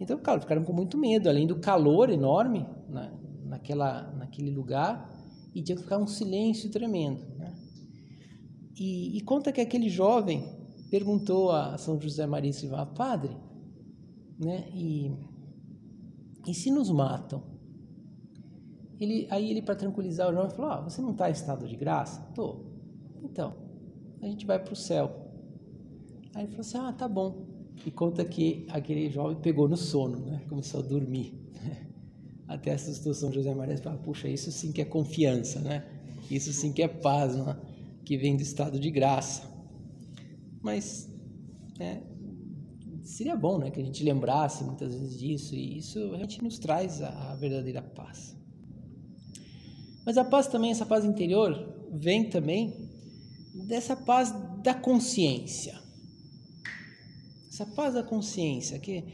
Então, 0.00 0.18
cara, 0.18 0.40
ficaram 0.40 0.64
com 0.64 0.72
muito 0.72 0.98
medo, 0.98 1.28
além 1.28 1.46
do 1.46 1.60
calor 1.60 2.10
enorme 2.10 2.66
na, 2.88 3.12
naquela, 3.44 4.10
naquele 4.16 4.50
lugar, 4.50 5.08
e 5.54 5.62
tinha 5.62 5.76
que 5.76 5.84
ficar 5.84 5.98
um 5.98 6.08
silêncio 6.08 6.68
tremendo. 6.70 7.24
E, 8.76 9.16
e, 9.16 9.20
conta 9.20 9.52
que 9.52 9.60
aquele 9.60 9.88
jovem 9.88 10.59
perguntou 10.90 11.52
a 11.52 11.78
São 11.78 12.00
José 12.00 12.26
Maria 12.26 12.52
Silva, 12.52 12.84
padre, 12.84 13.36
né? 14.38 14.68
E, 14.74 15.12
e 16.46 16.54
se 16.54 16.70
nos 16.70 16.90
matam? 16.90 17.42
Ele, 19.00 19.26
aí 19.30 19.50
ele, 19.50 19.62
para 19.62 19.74
tranquilizar 19.74 20.28
o 20.28 20.32
jovem, 20.34 20.50
falou: 20.50 20.70
ah, 20.72 20.80
Você 20.82 21.00
não 21.00 21.12
está 21.12 21.28
em 21.28 21.32
estado 21.32 21.66
de 21.66 21.76
graça? 21.76 22.20
Tô. 22.34 22.66
Então, 23.22 23.54
a 24.20 24.26
gente 24.26 24.44
vai 24.44 24.58
para 24.58 24.72
o 24.72 24.76
céu. 24.76 25.10
Aí 26.34 26.42
ele 26.42 26.50
falou 26.50 26.60
assim: 26.60 26.78
Ah, 26.78 26.92
tá 26.92 27.08
bom. 27.08 27.46
E 27.86 27.90
conta 27.90 28.24
que 28.24 28.66
aquele 28.68 29.08
jovem 29.08 29.40
pegou 29.40 29.66
no 29.68 29.76
sono, 29.76 30.18
né? 30.18 30.42
começou 30.48 30.80
a 30.80 30.82
dormir. 30.82 31.34
Até 32.46 32.72
assustou 32.72 33.14
São 33.14 33.32
José 33.32 33.54
Maria 33.54 33.74
e 33.74 33.78
falou: 33.78 33.98
Puxa, 34.00 34.28
isso 34.28 34.50
sim 34.50 34.70
que 34.70 34.82
é 34.82 34.84
confiança, 34.84 35.60
né? 35.60 35.86
Isso 36.30 36.52
sim 36.52 36.72
que 36.72 36.82
é 36.82 36.88
paz, 36.88 37.36
né? 37.36 37.56
que 38.04 38.16
vem 38.16 38.36
do 38.36 38.42
estado 38.42 38.78
de 38.78 38.90
graça. 38.90 39.48
Mas 40.62 41.10
é, 41.78 42.02
seria 43.02 43.36
bom 43.36 43.58
né, 43.58 43.70
que 43.70 43.80
a 43.80 43.84
gente 43.84 44.02
lembrasse 44.04 44.62
muitas 44.64 44.94
vezes 44.94 45.18
disso, 45.18 45.54
e 45.54 45.78
isso 45.78 45.98
realmente 45.98 46.42
nos 46.42 46.58
traz 46.58 47.00
a, 47.02 47.32
a 47.32 47.36
verdadeira 47.36 47.82
paz. 47.82 48.36
Mas 50.04 50.16
a 50.16 50.24
paz 50.24 50.46
também, 50.46 50.70
essa 50.70 50.86
paz 50.86 51.04
interior, 51.04 51.88
vem 51.92 52.28
também 52.28 52.74
dessa 53.66 53.96
paz 53.96 54.34
da 54.62 54.74
consciência. 54.74 55.80
Essa 57.48 57.66
paz 57.66 57.94
da 57.94 58.02
consciência, 58.02 58.78
que, 58.78 59.04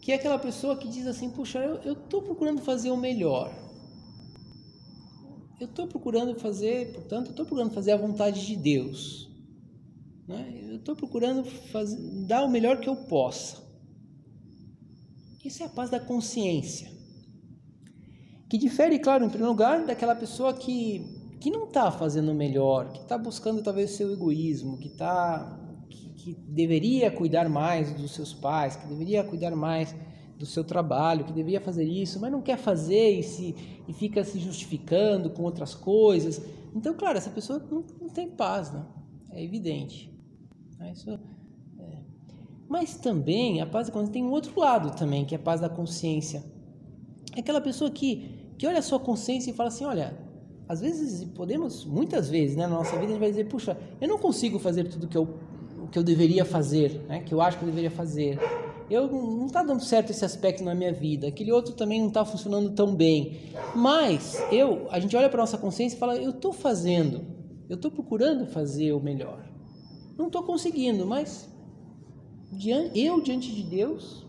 que 0.00 0.12
é 0.12 0.14
aquela 0.16 0.38
pessoa 0.38 0.76
que 0.76 0.88
diz 0.88 1.06
assim: 1.06 1.30
Puxa, 1.30 1.58
eu 1.58 1.92
estou 1.92 2.22
procurando 2.22 2.60
fazer 2.60 2.90
o 2.90 2.96
melhor 2.96 3.66
eu 5.58 5.66
estou 5.66 5.86
procurando 5.86 6.38
fazer, 6.38 6.92
portanto, 6.92 7.30
estou 7.30 7.46
procurando 7.46 7.72
fazer 7.72 7.92
a 7.92 7.96
vontade 7.96 8.46
de 8.46 8.56
Deus. 8.56 9.25
Né? 10.26 10.60
Eu 10.70 10.76
estou 10.76 10.96
procurando 10.96 11.44
fazer, 11.44 11.98
dar 12.26 12.44
o 12.44 12.50
melhor 12.50 12.80
que 12.80 12.88
eu 12.88 12.96
possa. 12.96 13.64
Isso 15.44 15.62
é 15.62 15.66
a 15.66 15.68
paz 15.68 15.90
da 15.90 16.00
consciência. 16.00 16.90
Que 18.48 18.58
difere, 18.58 18.98
claro, 18.98 19.24
em 19.24 19.28
primeiro 19.28 19.52
lugar, 19.52 19.86
daquela 19.86 20.14
pessoa 20.14 20.52
que, 20.52 21.36
que 21.40 21.50
não 21.50 21.64
está 21.64 21.90
fazendo 21.92 22.32
o 22.32 22.34
melhor, 22.34 22.92
que 22.92 23.00
está 23.00 23.16
buscando 23.16 23.62
talvez 23.62 23.92
o 23.92 23.96
seu 23.96 24.12
egoísmo, 24.12 24.78
que, 24.78 24.88
tá, 24.88 25.58
que, 25.88 26.10
que 26.10 26.34
deveria 26.34 27.10
cuidar 27.10 27.48
mais 27.48 27.92
dos 27.92 28.12
seus 28.12 28.34
pais, 28.34 28.74
que 28.74 28.86
deveria 28.88 29.22
cuidar 29.22 29.54
mais 29.54 29.94
do 30.36 30.44
seu 30.44 30.64
trabalho, 30.64 31.24
que 31.24 31.32
deveria 31.32 31.60
fazer 31.60 31.84
isso, 31.84 32.20
mas 32.20 32.30
não 32.30 32.42
quer 32.42 32.58
fazer 32.58 33.20
e, 33.20 33.22
se, 33.22 33.54
e 33.88 33.92
fica 33.92 34.22
se 34.24 34.38
justificando 34.38 35.30
com 35.30 35.42
outras 35.44 35.74
coisas. 35.74 36.40
Então, 36.74 36.92
claro, 36.94 37.18
essa 37.18 37.30
pessoa 37.30 37.64
não, 37.70 37.84
não 38.00 38.08
tem 38.08 38.28
paz, 38.28 38.72
né? 38.72 38.84
é 39.36 39.44
evidente. 39.44 40.10
É 40.80 40.92
isso, 40.92 41.10
é. 41.10 41.18
Mas 42.68 42.96
também 42.96 43.60
a 43.60 43.66
paz 43.66 43.86
da 43.86 43.92
consciência 43.92 44.12
tem 44.12 44.24
um 44.24 44.30
outro 44.30 44.58
lado 44.58 44.96
também, 44.96 45.24
que 45.24 45.34
é 45.34 45.38
a 45.38 45.40
paz 45.40 45.60
da 45.60 45.68
consciência. 45.68 46.42
É 47.34 47.40
aquela 47.40 47.60
pessoa 47.60 47.90
que, 47.90 48.52
que 48.58 48.66
olha 48.66 48.78
a 48.78 48.82
sua 48.82 48.98
consciência 48.98 49.50
e 49.50 49.54
fala 49.54 49.68
assim, 49.68 49.84
olha, 49.84 50.18
às 50.68 50.80
vezes 50.80 51.24
podemos, 51.24 51.84
muitas 51.84 52.28
vezes, 52.28 52.56
né, 52.56 52.66
na 52.66 52.74
nossa 52.74 52.92
vida 52.92 53.04
a 53.04 53.08
gente 53.08 53.20
vai 53.20 53.30
dizer, 53.30 53.44
puxa, 53.44 53.78
eu 54.00 54.08
não 54.08 54.18
consigo 54.18 54.58
fazer 54.58 54.84
tudo 54.84 55.06
que 55.06 55.16
eu, 55.16 55.28
o 55.82 55.88
que 55.88 55.98
eu 55.98 56.02
deveria 56.02 56.44
fazer, 56.44 57.04
né, 57.08 57.20
que 57.20 57.32
eu 57.32 57.40
acho 57.40 57.58
que 57.58 57.64
eu 57.64 57.68
deveria 57.68 57.90
fazer 57.90 58.38
eu 58.90 59.08
não 59.08 59.46
está 59.46 59.62
dando 59.62 59.82
certo 59.82 60.10
esse 60.10 60.24
aspecto 60.24 60.62
na 60.62 60.74
minha 60.74 60.92
vida, 60.92 61.26
aquele 61.26 61.50
outro 61.50 61.74
também 61.74 62.00
não 62.00 62.08
está 62.08 62.24
funcionando 62.24 62.70
tão 62.70 62.94
bem. 62.94 63.40
Mas 63.74 64.40
eu, 64.50 64.86
a 64.90 65.00
gente 65.00 65.16
olha 65.16 65.28
para 65.28 65.40
nossa 65.40 65.58
consciência 65.58 65.96
e 65.96 65.98
fala, 65.98 66.16
eu 66.16 66.30
estou 66.30 66.52
fazendo, 66.52 67.24
eu 67.68 67.74
estou 67.74 67.90
procurando 67.90 68.46
fazer 68.46 68.92
o 68.92 69.00
melhor. 69.00 69.44
Não 70.16 70.26
estou 70.26 70.42
conseguindo, 70.42 71.06
mas 71.06 71.48
eu 72.94 73.20
diante 73.20 73.54
de 73.54 73.62
Deus 73.62 74.24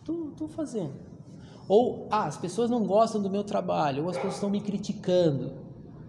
estou 0.00 0.48
fazendo. 0.48 0.94
Ou, 1.68 2.06
ah, 2.10 2.26
as 2.26 2.36
pessoas 2.36 2.70
não 2.70 2.84
gostam 2.84 3.20
do 3.20 3.28
meu 3.28 3.42
trabalho, 3.42 4.04
ou 4.04 4.10
as 4.10 4.16
pessoas 4.16 4.34
estão 4.34 4.48
me 4.48 4.60
criticando, 4.60 5.52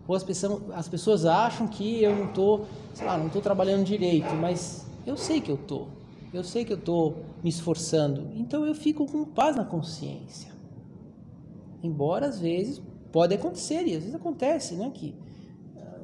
ou 0.07 0.15
as 0.15 0.23
pessoas, 0.23 0.61
as 0.71 0.87
pessoas 0.87 1.25
acham 1.25 1.67
que 1.67 2.03
eu 2.03 2.15
não 2.15 2.25
estou, 2.25 2.65
sei 2.93 3.07
lá, 3.07 3.17
não 3.17 3.27
estou 3.27 3.41
trabalhando 3.41 3.83
direito, 3.83 4.33
mas 4.35 4.85
eu 5.05 5.17
sei 5.17 5.41
que 5.41 5.51
eu 5.51 5.55
estou, 5.55 5.87
eu 6.31 6.43
sei 6.43 6.63
que 6.63 6.73
eu 6.73 6.77
estou 6.77 7.25
me 7.43 7.49
esforçando, 7.49 8.29
então 8.35 8.65
eu 8.65 8.75
fico 8.75 9.05
com 9.05 9.25
paz 9.25 9.55
na 9.55 9.65
consciência. 9.65 10.51
Embora 11.81 12.27
às 12.27 12.39
vezes 12.39 12.81
pode 13.11 13.33
acontecer, 13.33 13.87
e 13.87 13.95
às 13.95 14.03
vezes 14.03 14.15
acontece, 14.15 14.75
né, 14.75 14.91
que 14.93 15.15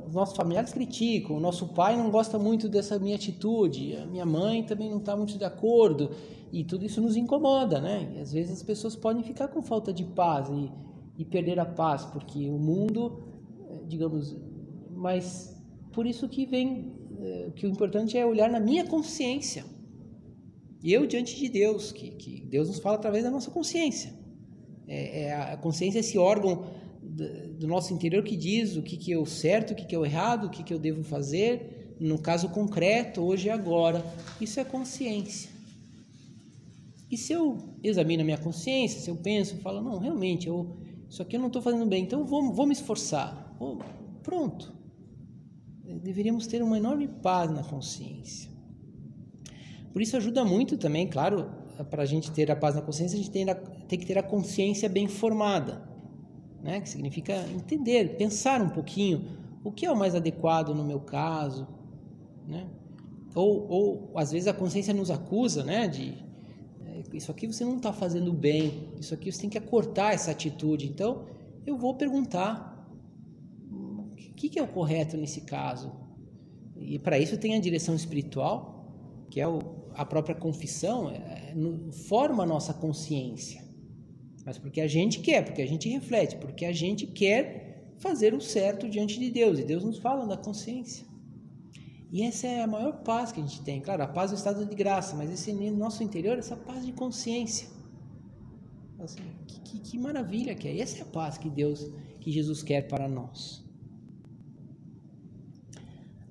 os 0.08 0.14
nossos 0.14 0.36
familiares 0.36 0.72
criticam, 0.72 1.38
o 1.38 1.40
nosso 1.40 1.68
pai 1.70 1.96
não 1.98 2.10
gosta 2.10 2.38
muito 2.38 2.68
dessa 2.68 3.00
minha 3.00 3.16
atitude, 3.16 3.96
a 3.96 4.06
minha 4.06 4.26
mãe 4.26 4.64
também 4.64 4.90
não 4.90 4.98
está 4.98 5.16
muito 5.16 5.38
de 5.38 5.44
acordo, 5.44 6.12
e 6.52 6.64
tudo 6.64 6.86
isso 6.86 7.02
nos 7.02 7.16
incomoda, 7.16 7.80
né? 7.82 8.14
E 8.16 8.20
às 8.20 8.32
vezes 8.32 8.52
as 8.52 8.64
pessoas 8.64 8.96
podem 8.96 9.24
ficar 9.24 9.48
com 9.48 9.62
falta 9.62 9.92
de 9.92 10.04
paz 10.04 10.50
e, 10.50 10.72
e 11.18 11.26
perder 11.26 11.60
a 11.60 11.66
paz, 11.66 12.06
porque 12.06 12.50
o 12.50 12.58
mundo, 12.58 13.24
eh, 13.70 13.82
digamos, 13.88 14.36
mas 14.92 15.56
por 15.92 16.06
isso 16.06 16.28
que 16.28 16.46
vem, 16.46 16.94
eh, 17.20 17.52
que 17.56 17.66
o 17.66 17.70
importante 17.70 18.18
é 18.18 18.26
olhar 18.26 18.50
na 18.50 18.60
minha 18.60 18.86
consciência. 18.86 19.66
Eu 20.84 21.08
diante 21.08 21.40
de 21.40 21.50
Deus, 21.50 21.92
que, 21.92 22.12
que 22.12 22.46
Deus 22.46 22.68
nos 22.68 22.80
fala 22.80 22.98
através 22.98 23.24
da 23.24 23.32
nossa 23.32 23.50
consciência. 23.50 24.14
É, 24.88 25.22
é 25.22 25.34
a 25.54 25.58
consciência 25.58 26.00
é 26.00 26.02
esse 26.02 26.18
órgão 26.18 26.66
do, 27.14 27.68
nosso 27.68 27.94
interior 27.94 28.24
que 28.24 28.36
diz 28.36 28.76
o 28.76 28.82
que, 28.82 28.98
que 28.98 29.14
é 29.14 29.18
o 29.18 29.26
certo, 29.26 29.72
o 29.72 29.76
que, 29.76 29.86
que 29.86 29.96
é 29.96 30.00
o 30.00 30.06
errado, 30.06 30.48
o 30.48 30.50
que, 30.50 30.64
que 30.64 30.74
eu 30.74 30.80
devo 30.80 31.04
fazer, 31.04 31.96
no 32.00 32.18
caso 32.18 32.50
concreto, 32.50 33.22
hoje 33.22 33.48
e 33.48 33.52
agora. 33.52 34.04
Isso 34.42 34.60
é 34.60 34.64
consciência. 34.64 35.52
E 37.10 37.18
se 37.18 37.32
eu 37.32 37.58
examino 37.84 38.24
a 38.24 38.26
minha 38.26 38.38
consciência, 38.38 39.00
se 39.00 39.10
eu 39.10 39.16
penso, 39.16 39.58
falo, 39.58 39.82
não, 39.82 40.00
realmente, 40.00 40.48
eu, 40.48 40.76
isso 41.08 41.22
aqui 41.22 41.36
eu 41.36 41.40
não 41.40 41.48
estou 41.48 41.62
fazendo 41.62 41.86
bem, 41.86 42.04
então 42.04 42.26
vou, 42.26 42.52
vou 42.52 42.66
me 42.66 42.74
esforçar. 42.74 43.56
Pronto. 44.24 44.74
Deveríamos 46.02 46.48
ter 46.48 46.64
uma 46.64 46.78
enorme 46.78 47.08
paz 47.08 47.52
na 47.52 47.64
consciência. 47.64 48.50
Por 49.92 50.02
isso 50.02 50.18
ajuda 50.18 50.44
muito 50.44 50.76
também, 50.76 51.08
claro, 51.08 51.52
para 51.92 52.02
a 52.02 52.06
gente 52.06 52.32
ter 52.32 52.50
a 52.50 52.56
paz 52.56 52.74
na 52.74 52.82
consciência, 52.82 53.16
a 53.16 53.22
gente 53.22 53.30
tem, 53.30 53.46
tem 53.88 54.00
que 54.00 54.06
ter 54.06 54.18
a 54.18 54.24
consciência 54.24 54.90
bem 54.90 55.08
formada, 55.08 55.93
né? 56.64 56.82
que 56.82 56.90
significa 56.90 57.34
entender, 57.50 58.18
pensar 58.18 58.62
um 58.62 58.70
pouquinho 58.70 59.44
o 59.64 59.72
que 59.72 59.86
é 59.86 59.92
o 59.92 59.96
mais 59.96 60.16
adequado 60.16 60.74
no 60.74 60.84
meu 60.84 61.00
caso. 61.00 61.68
Né? 62.48 62.68
Ou, 63.36 63.68
ou 63.70 64.12
às 64.16 64.32
vezes 64.32 64.48
a 64.48 64.54
consciência 64.54 64.94
nos 64.94 65.12
acusa 65.12 65.64
né? 65.64 65.88
de 65.88 66.24
isso 67.14 67.32
aqui 67.32 67.48
você 67.48 67.64
não 67.64 67.78
está 67.78 67.94
fazendo 67.94 68.34
bem, 68.34 68.90
isso 69.00 69.14
aqui 69.14 69.32
você 69.32 69.42
tem 69.42 69.50
que 69.50 69.60
cortar 69.60 70.14
essa 70.14 70.32
atitude. 70.32 70.88
Então, 70.88 71.26
eu 71.66 71.78
vou 71.78 71.96
perguntar 71.96 72.72
o 73.72 74.34
que, 74.36 74.50
que 74.50 74.60
é 74.60 74.64
o 74.64 74.68
correto 74.68 75.16
nesse 75.18 75.42
caso. 75.42 75.92
E 76.76 77.00
para 77.00 77.20
isso 77.20 77.38
tem 77.38 77.56
a 77.56 77.60
direção 77.60 77.96
espiritual, 77.96 79.26
que 79.30 79.40
é 79.40 79.48
o, 79.48 79.60
a 79.94 80.06
própria 80.06 80.36
confissão, 80.36 81.10
é, 81.10 81.54
no, 81.56 81.92
forma 81.92 82.44
a 82.44 82.46
nossa 82.46 82.74
consciência. 82.74 83.64
Mas 84.46 84.58
porque 84.58 84.82
a 84.82 84.88
gente 84.88 85.20
quer, 85.20 85.44
porque 85.46 85.62
a 85.62 85.66
gente 85.66 85.88
reflete, 85.90 86.36
porque 86.38 86.66
a 86.66 86.74
gente 86.74 87.08
quer 87.08 87.94
fazer 87.98 88.34
o 88.34 88.42
certo 88.42 88.90
diante 88.90 89.20
de 89.20 89.32
Deus. 89.32 89.60
E 89.60 89.64
Deus 89.64 89.84
nos 89.84 89.98
fala 90.00 90.26
da 90.26 90.36
consciência. 90.36 91.06
E 92.12 92.22
essa 92.22 92.46
é 92.46 92.62
a 92.62 92.68
maior 92.68 93.04
paz 93.04 93.32
que 93.32 93.40
a 93.40 93.44
gente 93.44 93.62
tem. 93.62 93.82
Claro, 93.82 94.04
a 94.04 94.08
paz 94.08 94.32
é 94.32 94.36
o 94.36 94.38
estado 94.38 94.66
de 94.66 94.76
graça, 94.76 95.16
mas 95.16 95.32
esse 95.32 95.52
no 95.52 95.76
nosso 95.76 96.04
interior, 96.04 96.38
essa 96.38 96.56
paz 96.56 96.86
de 96.86 96.92
consciência. 96.92 97.68
Assim, 99.00 99.24
que, 99.48 99.60
que, 99.62 99.80
que, 99.80 99.98
maravilha 99.98 100.54
que 100.54 100.68
é. 100.68 100.76
E 100.76 100.82
essa 100.82 101.00
é 101.00 101.02
a 101.02 101.06
paz 101.06 101.38
que 101.38 101.50
Deus, 101.50 101.90
que 102.20 102.32
Jesus 102.32 102.62
quer 102.62 102.88
para 102.88 103.08
nós. 103.08 103.64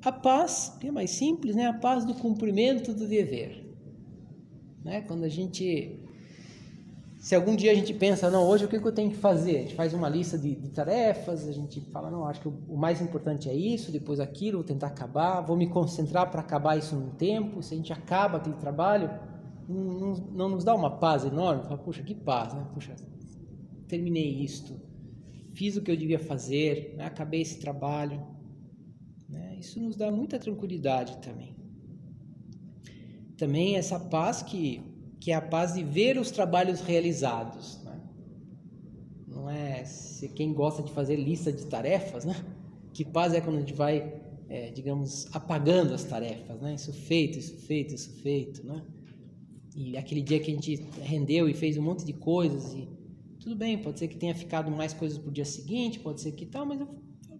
A 0.04 0.12
paz, 0.12 0.76
que 0.80 0.88
é 0.88 0.90
mais 0.90 1.10
simples, 1.10 1.56
né? 1.56 1.66
A 1.66 1.74
paz 1.74 2.04
do 2.04 2.14
cumprimento 2.14 2.94
do 2.94 3.06
dever. 3.06 3.64
Né? 4.84 5.00
Quando 5.02 5.24
a 5.24 5.28
gente 5.28 6.00
se 7.22 7.36
algum 7.36 7.54
dia 7.54 7.70
a 7.70 7.74
gente 7.76 7.94
pensa, 7.94 8.28
não, 8.28 8.44
hoje 8.48 8.64
o 8.64 8.68
que, 8.68 8.74
eu 8.74 8.90
tenho 8.90 9.08
que 9.08 9.16
fazer? 9.16 9.56
A 9.56 9.60
gente 9.60 9.76
faz 9.76 9.94
uma 9.94 10.08
lista 10.08 10.36
de, 10.36 10.56
de, 10.56 10.70
tarefas, 10.70 11.46
a 11.46 11.52
gente 11.52 11.80
fala, 11.92 12.10
não, 12.10 12.26
acho 12.26 12.40
que 12.40 12.48
o, 12.48 12.76
mais 12.76 13.00
importante 13.00 13.48
é 13.48 13.54
isso, 13.54 13.92
depois 13.92 14.18
aquilo, 14.18 14.58
vou 14.58 14.66
tentar 14.66 14.88
acabar, 14.88 15.40
vou 15.40 15.56
me 15.56 15.68
concentrar 15.68 16.28
para 16.32 16.40
acabar 16.40 16.76
isso 16.76 16.96
num 16.96 17.10
tempo. 17.10 17.62
Se 17.62 17.74
a 17.74 17.76
gente 17.76 17.92
acaba 17.92 18.38
aquele 18.38 18.56
trabalho, 18.56 19.08
não, 19.68 19.84
não, 19.84 20.14
não 20.32 20.48
nos 20.48 20.64
dá 20.64 20.74
uma 20.74 20.98
paz 20.98 21.24
enorme? 21.24 21.62
Fala, 21.62 21.78
puxa, 21.78 22.02
que 22.02 22.12
paz, 22.12 22.54
né? 22.54 22.66
Puxa, 22.74 22.96
terminei 23.86 24.42
isto, 24.42 24.74
fiz 25.54 25.76
o 25.76 25.80
que 25.80 25.92
eu 25.92 25.96
devia 25.96 26.18
fazer, 26.18 26.96
né? 26.96 27.04
acabei 27.04 27.42
esse 27.42 27.60
trabalho. 27.60 28.20
Né? 29.28 29.58
Isso 29.60 29.78
nos 29.80 29.94
dá 29.94 30.10
muita 30.10 30.40
tranquilidade 30.40 31.18
também. 31.18 31.54
Também 33.36 33.76
essa 33.76 34.00
paz 34.00 34.42
que 34.42 34.91
que 35.22 35.30
é 35.30 35.36
a 35.36 35.40
paz 35.40 35.74
de 35.74 35.84
ver 35.84 36.18
os 36.18 36.32
trabalhos 36.32 36.80
realizados. 36.80 37.80
Né? 37.84 38.00
Não 39.28 39.48
é 39.48 39.84
se 39.84 40.28
quem 40.28 40.52
gosta 40.52 40.82
de 40.82 40.90
fazer 40.90 41.14
lista 41.14 41.52
de 41.52 41.64
tarefas, 41.66 42.24
né? 42.24 42.34
Que 42.92 43.04
paz 43.04 43.32
é 43.32 43.40
quando 43.40 43.58
a 43.58 43.60
gente 43.60 43.72
vai, 43.72 44.20
é, 44.48 44.72
digamos, 44.72 45.28
apagando 45.32 45.94
as 45.94 46.02
tarefas, 46.02 46.60
né? 46.60 46.74
Isso 46.74 46.92
feito, 46.92 47.38
isso 47.38 47.56
feito, 47.58 47.94
isso 47.94 48.10
feito, 48.14 48.66
né? 48.66 48.84
E 49.76 49.96
aquele 49.96 50.22
dia 50.22 50.40
que 50.40 50.50
a 50.50 50.54
gente 50.54 50.74
rendeu 51.00 51.48
e 51.48 51.54
fez 51.54 51.78
um 51.78 51.82
monte 51.82 52.04
de 52.04 52.14
coisas 52.14 52.74
e 52.74 52.88
tudo 53.38 53.54
bem, 53.54 53.78
pode 53.78 54.00
ser 54.00 54.08
que 54.08 54.16
tenha 54.16 54.34
ficado 54.34 54.72
mais 54.72 54.92
coisas 54.92 55.18
para 55.18 55.28
o 55.28 55.32
dia 55.32 55.44
seguinte, 55.44 56.00
pode 56.00 56.20
ser 56.20 56.32
que 56.32 56.46
tal, 56.46 56.66
mas 56.66 56.80
eu, 56.80 56.88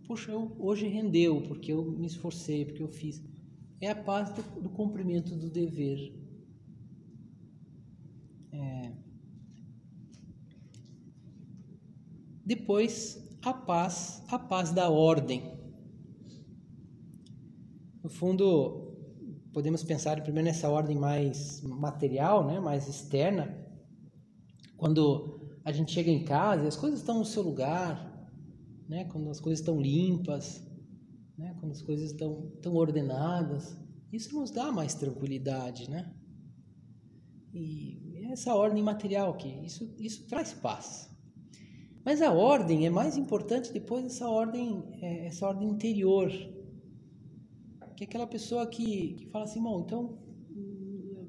puxa, 0.06 0.30
eu, 0.30 0.52
hoje 0.56 0.86
rendeu 0.86 1.42
porque 1.48 1.72
eu 1.72 1.82
me 1.82 2.06
esforcei, 2.06 2.64
porque 2.64 2.82
eu 2.82 2.88
fiz. 2.88 3.20
É 3.80 3.90
a 3.90 3.96
paz 3.96 4.30
do, 4.30 4.60
do 4.60 4.70
cumprimento 4.70 5.34
do 5.34 5.50
dever, 5.50 6.21
é... 8.52 8.92
Depois, 12.44 13.36
a 13.42 13.54
paz, 13.54 14.22
a 14.28 14.38
paz 14.38 14.72
da 14.72 14.90
ordem. 14.90 15.58
No 18.02 18.10
fundo, 18.10 18.96
podemos 19.52 19.82
pensar 19.82 20.20
primeiro 20.22 20.48
nessa 20.48 20.68
ordem 20.68 20.96
mais 20.96 21.60
material, 21.62 22.46
né, 22.46 22.60
mais 22.60 22.88
externa. 22.88 23.56
Quando 24.76 25.40
a 25.64 25.72
gente 25.72 25.92
chega 25.92 26.10
em 26.10 26.24
casa 26.24 26.64
e 26.64 26.68
as 26.68 26.76
coisas 26.76 27.00
estão 27.00 27.18
no 27.20 27.24
seu 27.24 27.42
lugar, 27.42 28.28
né, 28.88 29.04
quando 29.04 29.30
as 29.30 29.40
coisas 29.40 29.60
estão 29.60 29.80
limpas, 29.80 30.62
né, 31.38 31.54
quando 31.60 31.72
as 31.72 31.80
coisas 31.80 32.10
estão, 32.10 32.50
estão 32.54 32.74
ordenadas, 32.74 33.76
isso 34.12 34.34
nos 34.38 34.50
dá 34.50 34.70
mais 34.70 34.94
tranquilidade, 34.94 35.88
né? 35.88 36.12
E 37.54 38.11
essa 38.32 38.54
ordem 38.54 38.82
material 38.82 39.34
que 39.34 39.48
isso, 39.48 39.94
isso 39.98 40.26
traz 40.26 40.52
paz. 40.52 41.10
Mas 42.04 42.20
a 42.20 42.32
ordem 42.32 42.86
é 42.86 42.90
mais 42.90 43.16
importante 43.16 43.72
depois 43.72 44.04
essa 44.04 44.28
ordem, 44.28 44.82
é, 45.00 45.26
essa 45.26 45.46
ordem 45.46 45.68
interior, 45.68 46.30
que 47.96 48.04
é 48.04 48.06
aquela 48.06 48.26
pessoa 48.26 48.66
que, 48.66 49.14
que 49.14 49.26
fala 49.26 49.44
assim, 49.44 49.62
bom, 49.62 49.80
então 49.80 50.18
hum, 50.50 51.28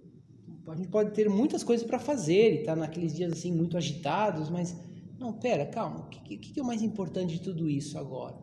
a 0.67 0.75
gente 0.75 0.87
pode 0.87 1.11
ter 1.11 1.29
muitas 1.29 1.63
coisas 1.63 1.85
para 1.85 1.99
fazer 1.99 2.53
e 2.53 2.59
estar 2.61 2.73
tá 2.73 2.79
naqueles 2.79 3.13
dias 3.13 3.31
assim 3.31 3.51
muito 3.51 3.77
agitados, 3.77 4.49
mas 4.49 4.75
não, 5.19 5.33
pera, 5.33 5.65
calma, 5.67 5.99
o 5.99 6.09
que, 6.09 6.37
que, 6.37 6.53
que 6.53 6.59
é 6.59 6.63
o 6.63 6.65
mais 6.65 6.81
importante 6.81 7.33
de 7.33 7.41
tudo 7.41 7.69
isso 7.69 7.97
agora? 7.99 8.35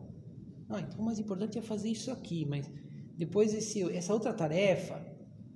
Ah, 0.69 0.79
então 0.79 0.99
o 0.99 1.03
mais 1.03 1.19
importante 1.19 1.57
é 1.57 1.61
fazer 1.61 1.89
isso 1.89 2.09
aqui, 2.09 2.45
mas 2.45 2.71
depois 3.17 3.53
esse, 3.53 3.83
essa 3.91 4.13
outra 4.13 4.33
tarefa 4.33 5.05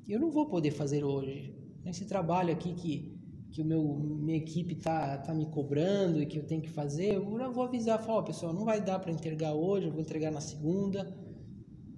eu 0.07 0.19
não 0.19 0.29
vou 0.29 0.47
poder 0.47 0.71
fazer 0.71 1.03
hoje 1.03 1.54
esse 1.89 2.05
trabalho 2.05 2.51
aqui 2.51 2.73
que, 2.73 3.17
que 3.51 3.61
o 3.61 3.65
meu, 3.65 3.83
minha 3.83 4.37
equipe 4.37 4.75
tá, 4.75 5.17
tá 5.17 5.33
me 5.33 5.45
cobrando 5.45 6.21
e 6.21 6.25
que 6.25 6.37
eu 6.37 6.43
tenho 6.43 6.61
que 6.61 6.69
fazer, 6.69 7.13
eu 7.13 7.53
vou 7.53 7.63
avisar, 7.63 8.01
falar, 8.01 8.19
oh, 8.19 8.23
pessoal, 8.23 8.53
não 8.53 8.65
vai 8.65 8.81
dar 8.81 8.99
para 8.99 9.11
entregar 9.11 9.53
hoje, 9.53 9.87
eu 9.87 9.91
vou 9.91 10.01
entregar 10.01 10.31
na 10.31 10.41
segunda. 10.41 11.15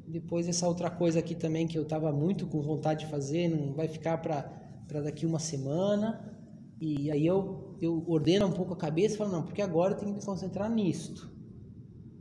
Depois 0.07 0.47
essa 0.47 0.67
outra 0.67 0.89
coisa 0.89 1.19
aqui 1.19 1.35
também 1.35 1.67
que 1.67 1.77
eu 1.77 1.83
estava 1.83 2.11
muito 2.11 2.47
com 2.47 2.61
vontade 2.61 3.05
de 3.05 3.11
fazer, 3.11 3.49
não 3.49 3.73
vai 3.73 3.87
ficar 3.87 4.17
para 4.19 5.01
daqui 5.01 5.25
uma 5.25 5.39
semana. 5.39 6.33
E 6.79 7.09
aí 7.11 7.25
eu, 7.25 7.75
eu 7.81 8.03
ordeno 8.07 8.45
um 8.45 8.51
pouco 8.51 8.73
a 8.73 8.77
cabeça 8.77 9.15
e 9.15 9.17
falo, 9.17 9.31
não, 9.31 9.43
porque 9.43 9.61
agora 9.61 9.93
eu 9.93 9.97
tenho 9.97 10.11
que 10.13 10.19
me 10.19 10.25
concentrar 10.25 10.69
nisto. 10.69 11.29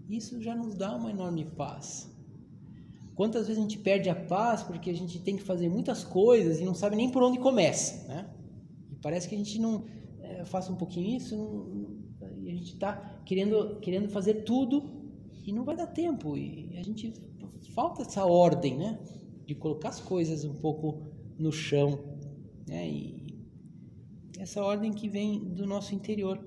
Isso 0.09 0.41
já 0.41 0.55
nos 0.55 0.75
dá 0.75 0.97
uma 0.97 1.11
enorme 1.11 1.45
paz. 1.45 2.16
Quantas 3.17 3.47
vezes 3.47 3.59
a 3.59 3.63
gente 3.63 3.79
perde 3.79 4.11
a 4.11 4.15
paz 4.15 4.63
porque 4.63 4.91
a 4.91 4.95
gente 4.95 5.19
tem 5.19 5.37
que 5.37 5.43
fazer 5.43 5.71
muitas 5.71 6.05
coisas 6.05 6.61
e 6.61 6.65
não 6.67 6.75
sabe 6.75 6.97
nem 6.97 7.11
por 7.11 7.23
onde 7.23 7.39
começa, 7.39 8.07
né? 8.07 8.29
E 8.93 8.97
parece 8.97 9.27
que 9.27 9.35
a 9.35 9.39
gente 9.39 9.59
não 9.59 9.87
é, 10.21 10.45
faça 10.45 10.71
um 10.71 10.77
pouquinho 10.77 11.17
isso 11.17 11.35
não, 11.35 11.97
e 12.43 12.51
a 12.51 12.55
gente 12.55 12.75
está 12.75 12.93
querendo 13.25 13.81
querendo 13.81 14.11
fazer 14.11 14.45
tudo 14.45 14.85
e 15.47 15.51
não 15.51 15.65
vai 15.65 15.75
dar 15.75 15.87
tempo 15.87 16.37
e 16.37 16.77
a 16.77 16.83
gente 16.83 17.15
falta 17.75 18.03
essa 18.03 18.27
ordem, 18.27 18.77
né? 18.77 18.99
De 19.47 19.55
colocar 19.55 19.89
as 19.89 20.01
coisas 20.01 20.45
um 20.45 20.55
pouco 20.55 21.03
no 21.39 21.51
chão, 21.51 21.99
né? 22.69 22.87
E 22.87 23.27
essa 24.39 24.63
ordem 24.63 24.93
que 24.93 25.09
vem 25.09 25.39
do 25.39 25.67
nosso 25.67 25.95
interior. 25.95 26.39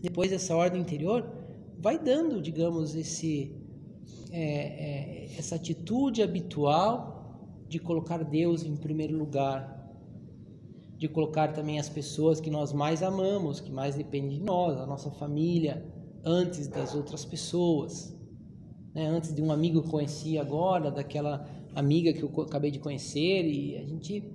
Depois 0.00 0.30
dessa 0.30 0.56
ordem 0.56 0.80
interior, 0.80 1.30
vai 1.78 1.98
dando, 1.98 2.40
digamos, 2.40 2.94
esse 2.94 3.54
é, 4.36 4.40
é, 4.40 5.28
essa 5.38 5.54
atitude 5.54 6.20
habitual 6.20 7.64
de 7.68 7.78
colocar 7.78 8.18
Deus 8.24 8.64
em 8.64 8.74
primeiro 8.74 9.16
lugar, 9.16 9.94
de 10.98 11.08
colocar 11.08 11.52
também 11.52 11.78
as 11.78 11.88
pessoas 11.88 12.40
que 12.40 12.50
nós 12.50 12.72
mais 12.72 13.00
amamos, 13.00 13.60
que 13.60 13.70
mais 13.70 13.94
dependem 13.94 14.40
de 14.40 14.44
nós, 14.44 14.76
a 14.80 14.86
nossa 14.86 15.08
família, 15.08 15.86
antes 16.24 16.66
das 16.66 16.96
outras 16.96 17.24
pessoas. 17.24 18.12
Né? 18.92 19.06
Antes 19.06 19.32
de 19.32 19.40
um 19.40 19.52
amigo 19.52 19.80
que 19.80 19.86
eu 19.86 19.90
conheci 19.92 20.36
agora, 20.36 20.90
daquela 20.90 21.48
amiga 21.72 22.12
que 22.12 22.24
eu 22.24 22.42
acabei 22.42 22.72
de 22.72 22.80
conhecer, 22.80 23.46
e 23.46 23.76
a 23.76 23.84
gente, 23.84 24.32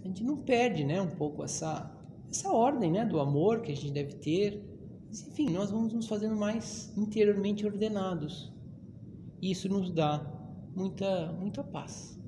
a 0.00 0.06
gente 0.06 0.22
não 0.22 0.36
perde 0.36 0.84
né, 0.84 1.02
um 1.02 1.10
pouco 1.10 1.42
essa, 1.42 1.92
essa 2.30 2.52
ordem 2.52 2.92
né, 2.92 3.04
do 3.04 3.18
amor 3.18 3.62
que 3.62 3.72
a 3.72 3.76
gente 3.76 3.90
deve 3.90 4.14
ter. 4.14 4.62
Mas, 5.08 5.26
enfim, 5.26 5.50
nós 5.50 5.72
vamos 5.72 5.92
nos 5.92 6.06
fazendo 6.06 6.36
mais 6.36 6.96
interiormente 6.96 7.66
ordenados. 7.66 8.53
Isso 9.50 9.68
nos 9.68 9.90
dá 9.90 10.24
muita, 10.74 11.30
muita 11.32 11.62
paz. 11.62 12.18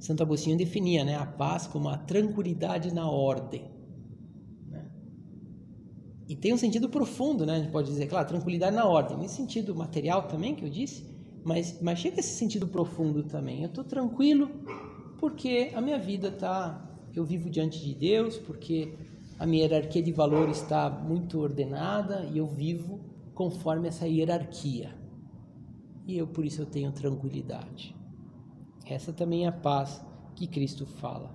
Santo 0.00 0.24
Agostinho 0.24 0.56
definia 0.56 1.04
né, 1.04 1.14
a 1.14 1.24
paz 1.24 1.68
como 1.68 1.88
a 1.88 1.96
tranquilidade 1.96 2.92
na 2.92 3.08
ordem. 3.08 3.70
Né? 4.66 4.90
E 6.28 6.34
tem 6.34 6.52
um 6.52 6.56
sentido 6.56 6.88
profundo, 6.88 7.46
né? 7.46 7.54
a 7.54 7.58
gente 7.60 7.70
pode 7.70 7.88
dizer, 7.88 8.08
claro, 8.08 8.26
tranquilidade 8.26 8.74
na 8.74 8.84
ordem, 8.84 9.16
nesse 9.18 9.36
sentido 9.36 9.72
material 9.72 10.26
também 10.26 10.56
que 10.56 10.64
eu 10.64 10.68
disse, 10.68 11.06
mas, 11.44 11.80
mas 11.80 12.00
chega 12.00 12.18
esse 12.18 12.34
sentido 12.36 12.66
profundo 12.66 13.22
também. 13.22 13.62
Eu 13.62 13.68
estou 13.68 13.84
tranquilo 13.84 14.50
porque 15.20 15.70
a 15.76 15.80
minha 15.80 15.98
vida 15.98 16.26
está, 16.26 16.90
eu 17.14 17.24
vivo 17.24 17.48
diante 17.48 17.78
de 17.78 17.94
Deus, 17.94 18.36
porque 18.36 18.94
a 19.38 19.46
minha 19.46 19.62
hierarquia 19.62 20.02
de 20.02 20.10
valores 20.10 20.56
está 20.56 20.90
muito 20.90 21.38
ordenada 21.38 22.28
e 22.32 22.38
eu 22.38 22.48
vivo 22.48 22.98
conforme 23.32 23.86
essa 23.86 24.08
hierarquia 24.08 24.98
e 26.10 26.18
eu 26.18 26.26
por 26.26 26.44
isso 26.44 26.62
eu 26.62 26.66
tenho 26.66 26.90
tranquilidade. 26.92 27.94
Essa 28.84 29.12
também 29.12 29.44
é 29.44 29.48
a 29.48 29.52
paz 29.52 30.04
que 30.34 30.46
Cristo 30.46 30.84
fala. 30.84 31.30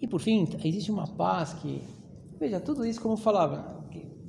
E 0.00 0.06
por 0.06 0.20
fim, 0.20 0.46
existe 0.62 0.90
uma 0.90 1.06
paz 1.06 1.54
que, 1.54 1.82
veja, 2.38 2.60
tudo 2.60 2.84
isso 2.84 3.00
como 3.00 3.14
eu 3.14 3.18
falava, 3.18 3.82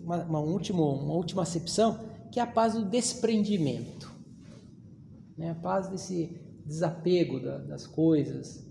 uma, 0.04 0.24
uma, 0.24 0.40
último, 0.40 0.84
uma 0.84 1.14
última 1.14 1.42
acepção, 1.42 2.00
que 2.32 2.40
é 2.40 2.44
a 2.44 2.48
paz 2.48 2.74
do 2.74 2.86
desprendimento. 2.86 4.12
Né? 5.38 5.50
A 5.50 5.56
paz 5.56 5.90
desse 5.90 6.40
desapego 6.66 7.40
da, 7.40 7.58
das 7.58 7.88
coisas, 7.88 8.66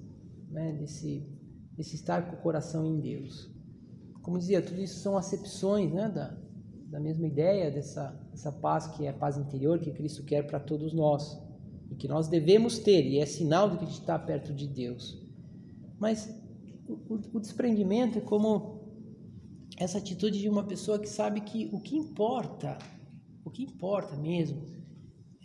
né? 0.49 0.73
desse, 0.73 1.27
desse 1.77 1.97
estar 1.97 2.31
com 2.31 2.37
o 2.37 2.41
coração 2.41 2.87
em 2.87 3.01
Deus. 3.01 3.51
Como 4.23 4.39
dizia, 4.39 4.63
tudo 4.63 4.81
isso 4.81 5.01
são 5.01 5.17
acepções 5.17 5.93
né? 5.93 6.09
da, 6.09 6.39
da 6.93 7.01
mesma 7.01 7.27
ideia 7.27 7.71
dessa, 7.71 8.11
dessa 8.31 8.53
paz 8.53 8.87
que 8.87 9.07
é 9.07 9.09
a 9.09 9.15
paz 9.15 9.39
interior 9.39 9.79
que 9.79 9.91
Cristo 9.91 10.23
quer 10.23 10.47
para 10.47 10.61
todos 10.61 10.93
nós 10.93 11.41
e 11.91 11.95
que 11.95 12.07
nós 12.07 12.29
devemos 12.29 12.79
ter, 12.79 13.07
e 13.07 13.19
é 13.19 13.25
sinal 13.25 13.71
de 13.71 13.79
que 13.79 13.85
a 13.85 13.87
gente 13.87 14.01
está 14.01 14.19
perto 14.19 14.53
de 14.53 14.69
Deus. 14.69 15.19
Mas 15.99 16.29
o, 16.87 17.19
o, 17.33 17.41
desprendimento 17.41 18.19
é 18.19 18.21
como 18.21 18.83
essa 19.79 19.97
atitude 19.97 20.39
de 20.39 20.51
uma 20.51 20.65
pessoa 20.65 20.99
que 20.99 21.09
sabe 21.09 21.41
que 21.41 21.71
o 21.73 21.81
que 21.81 21.97
importa, 21.97 22.77
o 23.43 23.51
que 23.51 23.63
importa 23.63 24.15
mesmo, 24.15 24.67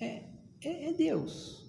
é, 0.02 0.26
é, 0.62 0.90
é 0.90 0.94
Deus. 0.94 1.66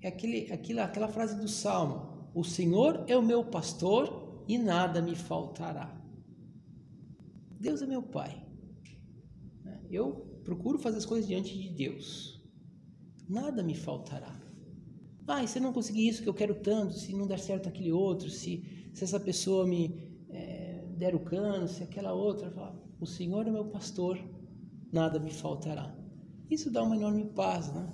É 0.00 0.08
aquele, 0.08 0.50
aquela, 0.50 0.84
aquela 0.84 1.08
frase 1.08 1.38
do 1.38 1.48
Salmo: 1.48 2.30
O 2.34 2.42
Senhor 2.42 3.04
é 3.06 3.16
o 3.16 3.22
meu 3.22 3.44
pastor 3.44 4.44
e 4.48 4.56
nada 4.56 5.02
me 5.02 5.14
faltará. 5.14 5.94
Deus 7.60 7.82
é 7.82 7.86
meu 7.86 8.02
Pai. 8.02 8.43
Eu 9.94 10.40
procuro 10.44 10.78
fazer 10.78 10.98
as 10.98 11.06
coisas 11.06 11.26
diante 11.26 11.56
de 11.56 11.68
Deus. 11.70 12.42
Nada 13.28 13.62
me 13.62 13.74
faltará. 13.74 14.40
Ah, 15.26 15.42
e 15.42 15.48
se 15.48 15.58
eu 15.58 15.62
não 15.62 15.72
conseguir 15.72 16.06
isso 16.06 16.22
que 16.22 16.28
eu 16.28 16.34
quero 16.34 16.54
tanto, 16.54 16.94
se 16.94 17.14
não 17.14 17.26
der 17.26 17.38
certo 17.38 17.68
aquele 17.68 17.90
outro, 17.90 18.28
se, 18.28 18.62
se 18.92 19.04
essa 19.04 19.18
pessoa 19.18 19.66
me 19.66 20.12
é, 20.28 20.84
der 20.98 21.14
o 21.14 21.20
cano, 21.20 21.66
se 21.66 21.82
aquela 21.82 22.12
outra, 22.12 22.50
fala, 22.50 22.78
o 23.00 23.06
Senhor 23.06 23.46
é 23.46 23.50
meu 23.50 23.64
pastor, 23.64 24.18
nada 24.92 25.18
me 25.18 25.30
faltará. 25.30 25.96
Isso 26.50 26.70
dá 26.70 26.82
uma 26.82 26.96
enorme 26.96 27.24
paz, 27.24 27.72
né? 27.72 27.90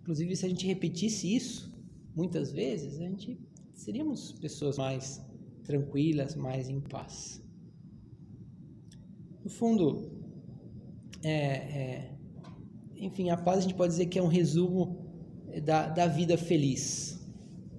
Inclusive, 0.00 0.34
se 0.34 0.46
a 0.46 0.48
gente 0.48 0.66
repetisse 0.66 1.34
isso 1.34 1.72
muitas 2.14 2.50
vezes, 2.50 2.98
a 3.00 3.04
gente 3.04 3.38
seríamos 3.74 4.32
pessoas 4.32 4.78
mais 4.78 5.24
tranquilas, 5.62 6.34
mais 6.34 6.68
em 6.68 6.80
paz. 6.80 7.42
No 9.44 9.50
fundo, 9.50 10.15
é, 11.28 11.56
é, 11.56 12.10
enfim, 12.96 13.30
a 13.30 13.36
paz 13.36 13.58
a 13.58 13.60
gente 13.62 13.74
pode 13.74 13.90
dizer 13.90 14.06
que 14.06 14.18
é 14.18 14.22
um 14.22 14.28
resumo 14.28 15.04
da, 15.64 15.88
da 15.88 16.06
vida 16.06 16.38
feliz, 16.38 17.20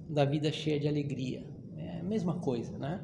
da 0.08 0.24
vida 0.24 0.52
cheia 0.52 0.78
de 0.78 0.86
alegria. 0.86 1.46
É 1.76 2.00
a 2.00 2.02
mesma 2.02 2.40
coisa, 2.40 2.76
né? 2.76 3.00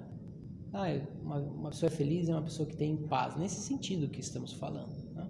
Ah, 0.71 0.87
uma, 1.23 1.37
uma 1.39 1.71
pessoa 1.71 1.91
feliz 1.91 2.29
é 2.29 2.33
uma 2.33 2.43
pessoa 2.43 2.69
que 2.69 2.77
tem 2.77 2.95
paz, 2.97 3.37
nesse 3.37 3.61
sentido 3.63 4.09
que 4.09 4.21
estamos 4.21 4.53
falando. 4.53 4.93
Né? 5.15 5.27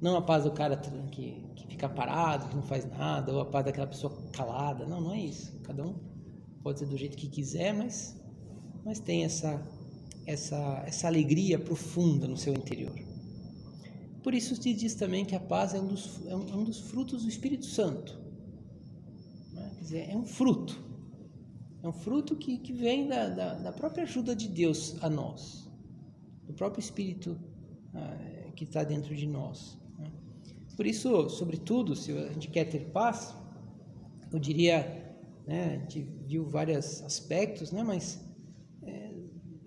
Não 0.00 0.16
a 0.16 0.22
paz 0.22 0.44
do 0.44 0.52
cara 0.52 0.76
que, 0.76 1.44
que 1.56 1.66
fica 1.66 1.88
parado, 1.88 2.48
que 2.48 2.56
não 2.56 2.62
faz 2.62 2.88
nada, 2.88 3.32
ou 3.32 3.40
a 3.40 3.44
paz 3.44 3.66
daquela 3.66 3.86
pessoa 3.86 4.16
calada. 4.32 4.86
Não, 4.86 5.00
não 5.00 5.12
é 5.12 5.20
isso. 5.20 5.60
Cada 5.62 5.84
um 5.84 5.94
pode 6.62 6.78
ser 6.78 6.86
do 6.86 6.96
jeito 6.96 7.18
que 7.18 7.28
quiser, 7.28 7.74
mas, 7.74 8.18
mas 8.82 8.98
tem 8.98 9.24
essa, 9.24 9.60
essa, 10.26 10.82
essa 10.86 11.06
alegria 11.06 11.58
profunda 11.58 12.26
no 12.26 12.36
seu 12.36 12.54
interior. 12.54 12.94
Por 14.24 14.32
isso 14.34 14.56
se 14.56 14.72
diz 14.72 14.94
também 14.94 15.22
que 15.22 15.36
a 15.36 15.40
paz 15.40 15.74
é 15.74 15.80
um 15.80 15.86
dos, 15.86 16.26
é 16.26 16.34
um, 16.34 16.62
é 16.62 16.64
dos 16.64 16.80
frutos 16.80 17.24
do 17.24 17.28
Espírito 17.28 17.66
Santo. 17.66 18.18
Né? 19.52 19.70
Quer 19.74 19.80
dizer, 19.82 20.10
é 20.10 20.16
um 20.16 20.24
fruto. 20.24 20.82
É 21.82 21.88
um 21.88 21.92
fruto 21.92 22.34
que, 22.34 22.56
que 22.56 22.72
vem 22.72 23.06
da, 23.06 23.28
da, 23.28 23.54
da 23.54 23.70
própria 23.70 24.04
ajuda 24.04 24.34
de 24.34 24.48
Deus 24.48 24.96
a 25.02 25.10
nós, 25.10 25.70
do 26.46 26.54
próprio 26.54 26.80
Espírito 26.80 27.38
ah, 27.92 28.50
que 28.56 28.64
está 28.64 28.82
dentro 28.82 29.14
de 29.14 29.26
nós. 29.26 29.78
Né? 29.98 30.10
Por 30.74 30.86
isso, 30.86 31.28
sobretudo, 31.28 31.94
se 31.94 32.10
a 32.10 32.32
gente 32.32 32.48
quer 32.48 32.64
ter 32.64 32.86
paz, 32.92 33.34
eu 34.32 34.38
diria, 34.38 35.14
né, 35.46 35.74
a 35.74 35.78
gente 35.80 36.00
viu 36.26 36.46
vários 36.48 37.02
aspectos, 37.02 37.70
né, 37.70 37.82
mas 37.82 38.24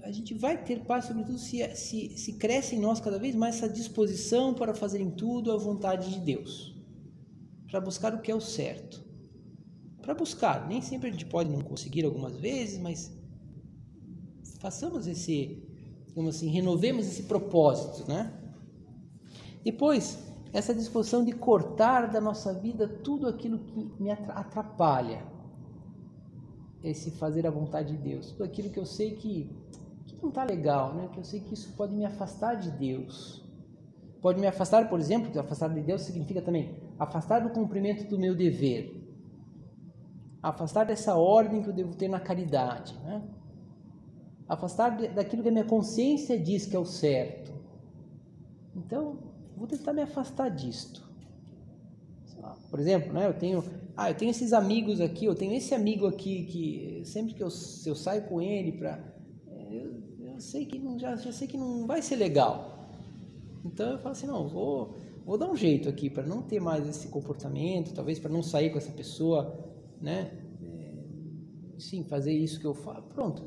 a 0.08 0.12
gente 0.12 0.34
vai 0.34 0.64
ter 0.64 0.86
paz, 0.86 1.04
sobretudo, 1.04 1.38
se, 1.38 1.76
se, 1.76 2.18
se 2.18 2.34
cresce 2.34 2.78
em 2.78 2.80
nós 2.80 3.02
cada 3.02 3.20
vez 3.20 3.36
mais 3.36 3.58
essa 3.58 3.68
disposição 3.68 4.54
para 4.54 4.74
fazer 4.74 5.02
em 5.02 5.12
tudo 5.12 5.52
a 5.52 5.58
vontade 5.58 6.14
de 6.14 6.20
Deus, 6.22 6.74
para 7.70 7.82
buscar 7.82 8.14
o 8.14 8.22
que 8.22 8.32
é 8.32 8.36
o 8.36 8.40
certo. 8.40 9.04
Para 10.02 10.14
buscar, 10.14 10.66
nem 10.66 10.82
sempre 10.82 11.10
a 11.10 11.12
gente 11.12 11.26
pode 11.26 11.50
não 11.50 11.60
conseguir 11.60 12.06
algumas 12.06 12.38
vezes, 12.38 12.80
mas 12.80 13.14
façamos 14.62 15.08
esse, 15.08 15.62
como 16.16 16.30
assim, 16.30 16.48
renovemos 16.48 17.06
esse 17.06 17.24
propósito, 17.24 18.08
né? 18.10 18.32
Depois, 19.62 20.18
essa 20.54 20.74
disposição 20.74 21.26
de 21.26 21.34
cortar 21.34 22.10
da 22.10 22.22
nossa 22.22 22.54
vida 22.54 22.88
tudo 22.88 23.28
aquilo 23.28 23.60
que 23.60 23.92
me 24.02 24.10
atrapalha, 24.10 25.22
esse 26.82 27.12
fazer 27.12 27.46
a 27.46 27.52
vontade 27.52 27.98
de 27.98 28.02
Deus, 28.02 28.32
tudo 28.32 28.46
aquilo 28.46 28.70
que 28.70 28.80
eu 28.80 28.86
sei 28.86 29.18
que 29.18 29.52
não 30.22 30.30
está 30.30 30.44
legal, 30.44 30.94
né? 30.94 31.10
Que 31.12 31.20
eu 31.20 31.24
sei 31.24 31.40
que 31.40 31.54
isso 31.54 31.74
pode 31.74 31.94
me 31.94 32.06
afastar 32.06 32.56
de 32.56 32.72
Deus. 32.72 33.44
Pode 34.22 34.40
me 34.40 34.48
afastar, 34.48 34.90
por 34.90 35.00
exemplo, 35.00 35.40
afastar 35.40 35.74
de 35.74 35.82
Deus 35.82 36.02
significa 36.02 36.42
também 36.42 36.76
afastar 37.00 37.40
do 37.40 37.50
cumprimento 37.50 38.08
do 38.10 38.18
meu 38.18 38.36
dever. 38.36 39.04
Afastar 40.42 40.86
dessa 40.86 41.16
ordem 41.16 41.62
que 41.62 41.70
eu 41.70 41.74
devo 41.74 41.96
ter 41.96 42.08
na 42.08 42.20
caridade, 42.20 42.98
né? 43.04 43.24
Afastar 44.48 44.98
daquilo 45.14 45.44
que 45.44 45.50
a 45.50 45.52
minha 45.52 45.66
consciência 45.66 46.40
diz 46.40 46.66
que 46.66 46.76
é 46.76 46.80
o 46.80 46.86
certo. 46.86 47.54
Então, 48.76 49.18
vou 49.56 49.68
tentar 49.68 49.94
me 49.94 50.02
afastar 50.02 50.50
disto. 50.50 51.06
Por 52.70 52.80
exemplo, 52.80 53.14
né, 53.14 53.28
eu 53.28 53.34
tenho, 53.34 53.64
ah, 53.96 54.10
eu 54.10 54.16
tenho 54.16 54.32
esses 54.32 54.54
amigos 54.54 55.02
aqui, 55.02 55.26
eu 55.26 55.36
tenho 55.36 55.54
esse 55.54 55.74
amigo 55.74 56.06
aqui 56.06 56.46
que 56.46 57.02
sempre 57.06 57.34
que 57.34 57.42
eu, 57.42 57.50
eu 57.86 57.96
saio 57.96 58.24
com 58.24 58.42
ele 58.42 58.74
para 58.74 59.00
eu 59.70 60.07
sei 60.40 60.66
que 60.66 60.80
não, 60.80 60.98
já, 60.98 61.16
já 61.16 61.32
sei 61.32 61.48
que 61.48 61.58
não 61.58 61.86
vai 61.86 62.02
ser 62.02 62.16
legal. 62.16 62.90
Então 63.66 63.92
eu 63.92 63.98
falo 63.98 64.12
assim, 64.12 64.28
não, 64.28 64.48
vou, 64.48 64.96
vou 65.26 65.38
dar 65.38 65.50
um 65.50 65.56
jeito 65.56 65.90
aqui 65.90 66.10
para 66.10 66.26
não 66.26 66.42
ter 66.42 66.60
mais 66.60 66.88
esse 66.88 67.08
comportamento, 67.08 67.94
talvez 67.94 68.20
para 68.20 68.32
não 68.32 68.44
sair 68.44 68.70
com 68.72 68.78
essa 68.78 68.92
pessoa, 68.92 69.58
né? 70.02 70.32
É, 70.62 71.80
sim, 71.80 72.04
fazer 72.04 72.34
isso 72.34 72.60
que 72.60 72.66
eu 72.66 72.74
faço. 72.74 73.04
Pronto, 73.10 73.44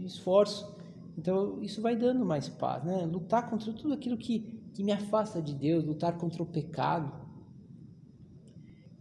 esforço. 0.00 0.74
Então 1.16 1.62
isso 1.62 1.80
vai 1.80 1.96
dando 1.96 2.24
mais 2.24 2.48
paz, 2.48 2.84
né? 2.84 3.04
Lutar 3.06 3.48
contra 3.48 3.72
tudo 3.72 3.94
aquilo 3.94 4.16
que, 4.16 4.40
que 4.74 4.82
me 4.82 4.92
afasta 4.92 5.40
de 5.40 5.54
Deus, 5.54 5.84
lutar 5.84 6.16
contra 6.18 6.42
o 6.42 6.46
pecado. 6.46 7.12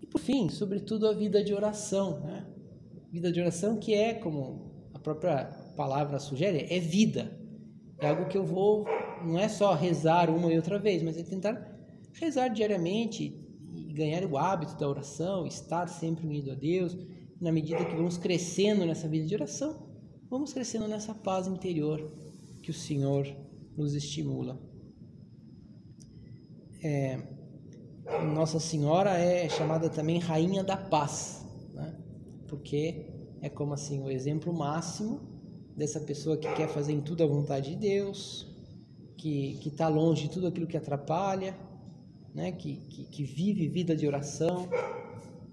E 0.02 0.06
por 0.06 0.20
fim, 0.20 0.50
sobretudo 0.50 1.08
a 1.08 1.14
vida 1.14 1.44
de 1.44 1.54
oração, 1.54 2.20
né? 2.20 2.46
Vida 3.12 3.32
de 3.32 3.42
oração 3.42 3.78
que 3.78 3.94
é, 3.94 4.14
como 4.14 4.72
própria 5.02 5.50
palavra 5.72 6.20
sugere, 6.20 6.68
é 6.70 6.80
vida. 6.80 7.38
É 8.00 8.10
algo 8.10 8.28
que 8.28 8.38
eu 8.38 8.44
vou, 8.44 8.86
não 9.24 9.38
é 9.38 9.48
só 9.48 9.74
rezar 9.74 10.30
uma 10.30 10.52
e 10.52 10.56
outra 10.56 10.80
vez, 10.80 11.04
mas 11.04 11.18
é 11.18 11.24
tentar 11.24 11.72
rezar 12.14 12.48
diariamente 12.48 13.40
e 13.76 13.94
ganhar 13.94 14.26
o 14.26 14.38
hábito 14.38 14.76
da 14.76 14.90
oração, 14.90 15.46
estar 15.46 15.88
sempre 15.88 16.26
unido 16.26 16.52
a 16.52 16.56
Deus. 16.56 16.98
Na 17.40 17.52
medida 17.52 17.86
que 17.86 17.96
vamos 17.96 18.18
crescendo 18.18 18.86
nessa 18.86 19.08
vida 19.08 19.28
de 19.28 19.36
oração, 19.36 19.88
vamos 20.30 20.52
crescendo 20.52 20.88
nessa 20.88 21.14
paz 21.14 21.48
interior 21.48 22.12
que 22.64 22.72
o 22.72 22.74
Senhor 22.74 23.28
nos 23.78 23.94
estimula. 23.94 24.60
É, 26.84 27.20
Nossa 28.34 28.60
Senhora 28.60 29.12
é 29.12 29.48
chamada 29.48 29.90
também 29.90 30.20
Rainha 30.20 30.64
da 30.64 30.76
Paz, 30.76 31.46
né? 31.74 31.96
porque 32.48 33.06
é 33.42 33.50
como 33.50 33.74
assim 33.74 34.02
o 34.02 34.10
exemplo 34.10 34.52
máximo 34.52 35.31
dessa 35.82 36.00
pessoa 36.00 36.38
que 36.38 36.48
quer 36.54 36.68
fazer 36.68 36.94
em 36.94 37.02
tudo 37.02 37.24
a 37.24 37.26
vontade 37.26 37.72
de 37.72 37.76
Deus, 37.76 38.46
que 39.18 39.60
está 39.66 39.88
longe 39.88 40.28
de 40.28 40.30
tudo 40.30 40.46
aquilo 40.46 40.68
que 40.68 40.78
atrapalha, 40.78 41.58
né? 42.36 42.52
que, 42.52 42.76
que, 42.76 43.06
que 43.06 43.24
vive 43.24 43.68
vida 43.68 43.96
de 43.96 44.06
oração, 44.06 44.70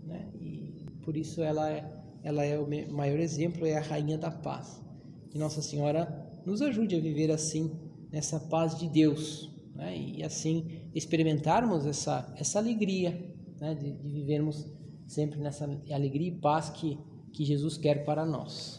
né? 0.05 0.29
e 0.39 0.85
por 1.03 1.17
isso 1.17 1.43
ela 1.43 1.71
é, 1.71 1.83
ela 2.23 2.45
é 2.45 2.59
o 2.59 2.69
maior 2.93 3.19
exemplo, 3.19 3.67
é 3.67 3.79
a 3.79 3.81
Rainha 3.81 4.19
da 4.19 4.31
Paz. 4.31 4.83
Que 5.31 5.39
Nossa 5.39 5.63
Senhora 5.63 6.31
nos 6.45 6.61
ajude 6.61 6.95
a 6.95 7.01
viver 7.01 7.31
assim, 7.31 7.73
nessa 8.13 8.39
paz 8.39 8.79
de 8.79 8.87
Deus, 8.87 9.51
né? 9.75 9.97
e 9.97 10.23
assim 10.23 10.83
experimentarmos 10.95 11.87
essa, 11.87 12.31
essa 12.37 12.59
alegria 12.59 13.35
né? 13.59 13.75
de, 13.75 13.93
de 13.93 14.11
vivermos 14.11 14.67
sempre 15.07 15.41
nessa 15.41 15.65
alegria 15.91 16.29
e 16.29 16.33
paz 16.33 16.69
que, 16.69 16.99
que 17.33 17.47
Jesus 17.47 17.79
quer 17.79 18.05
para 18.05 18.27
nós. 18.27 18.79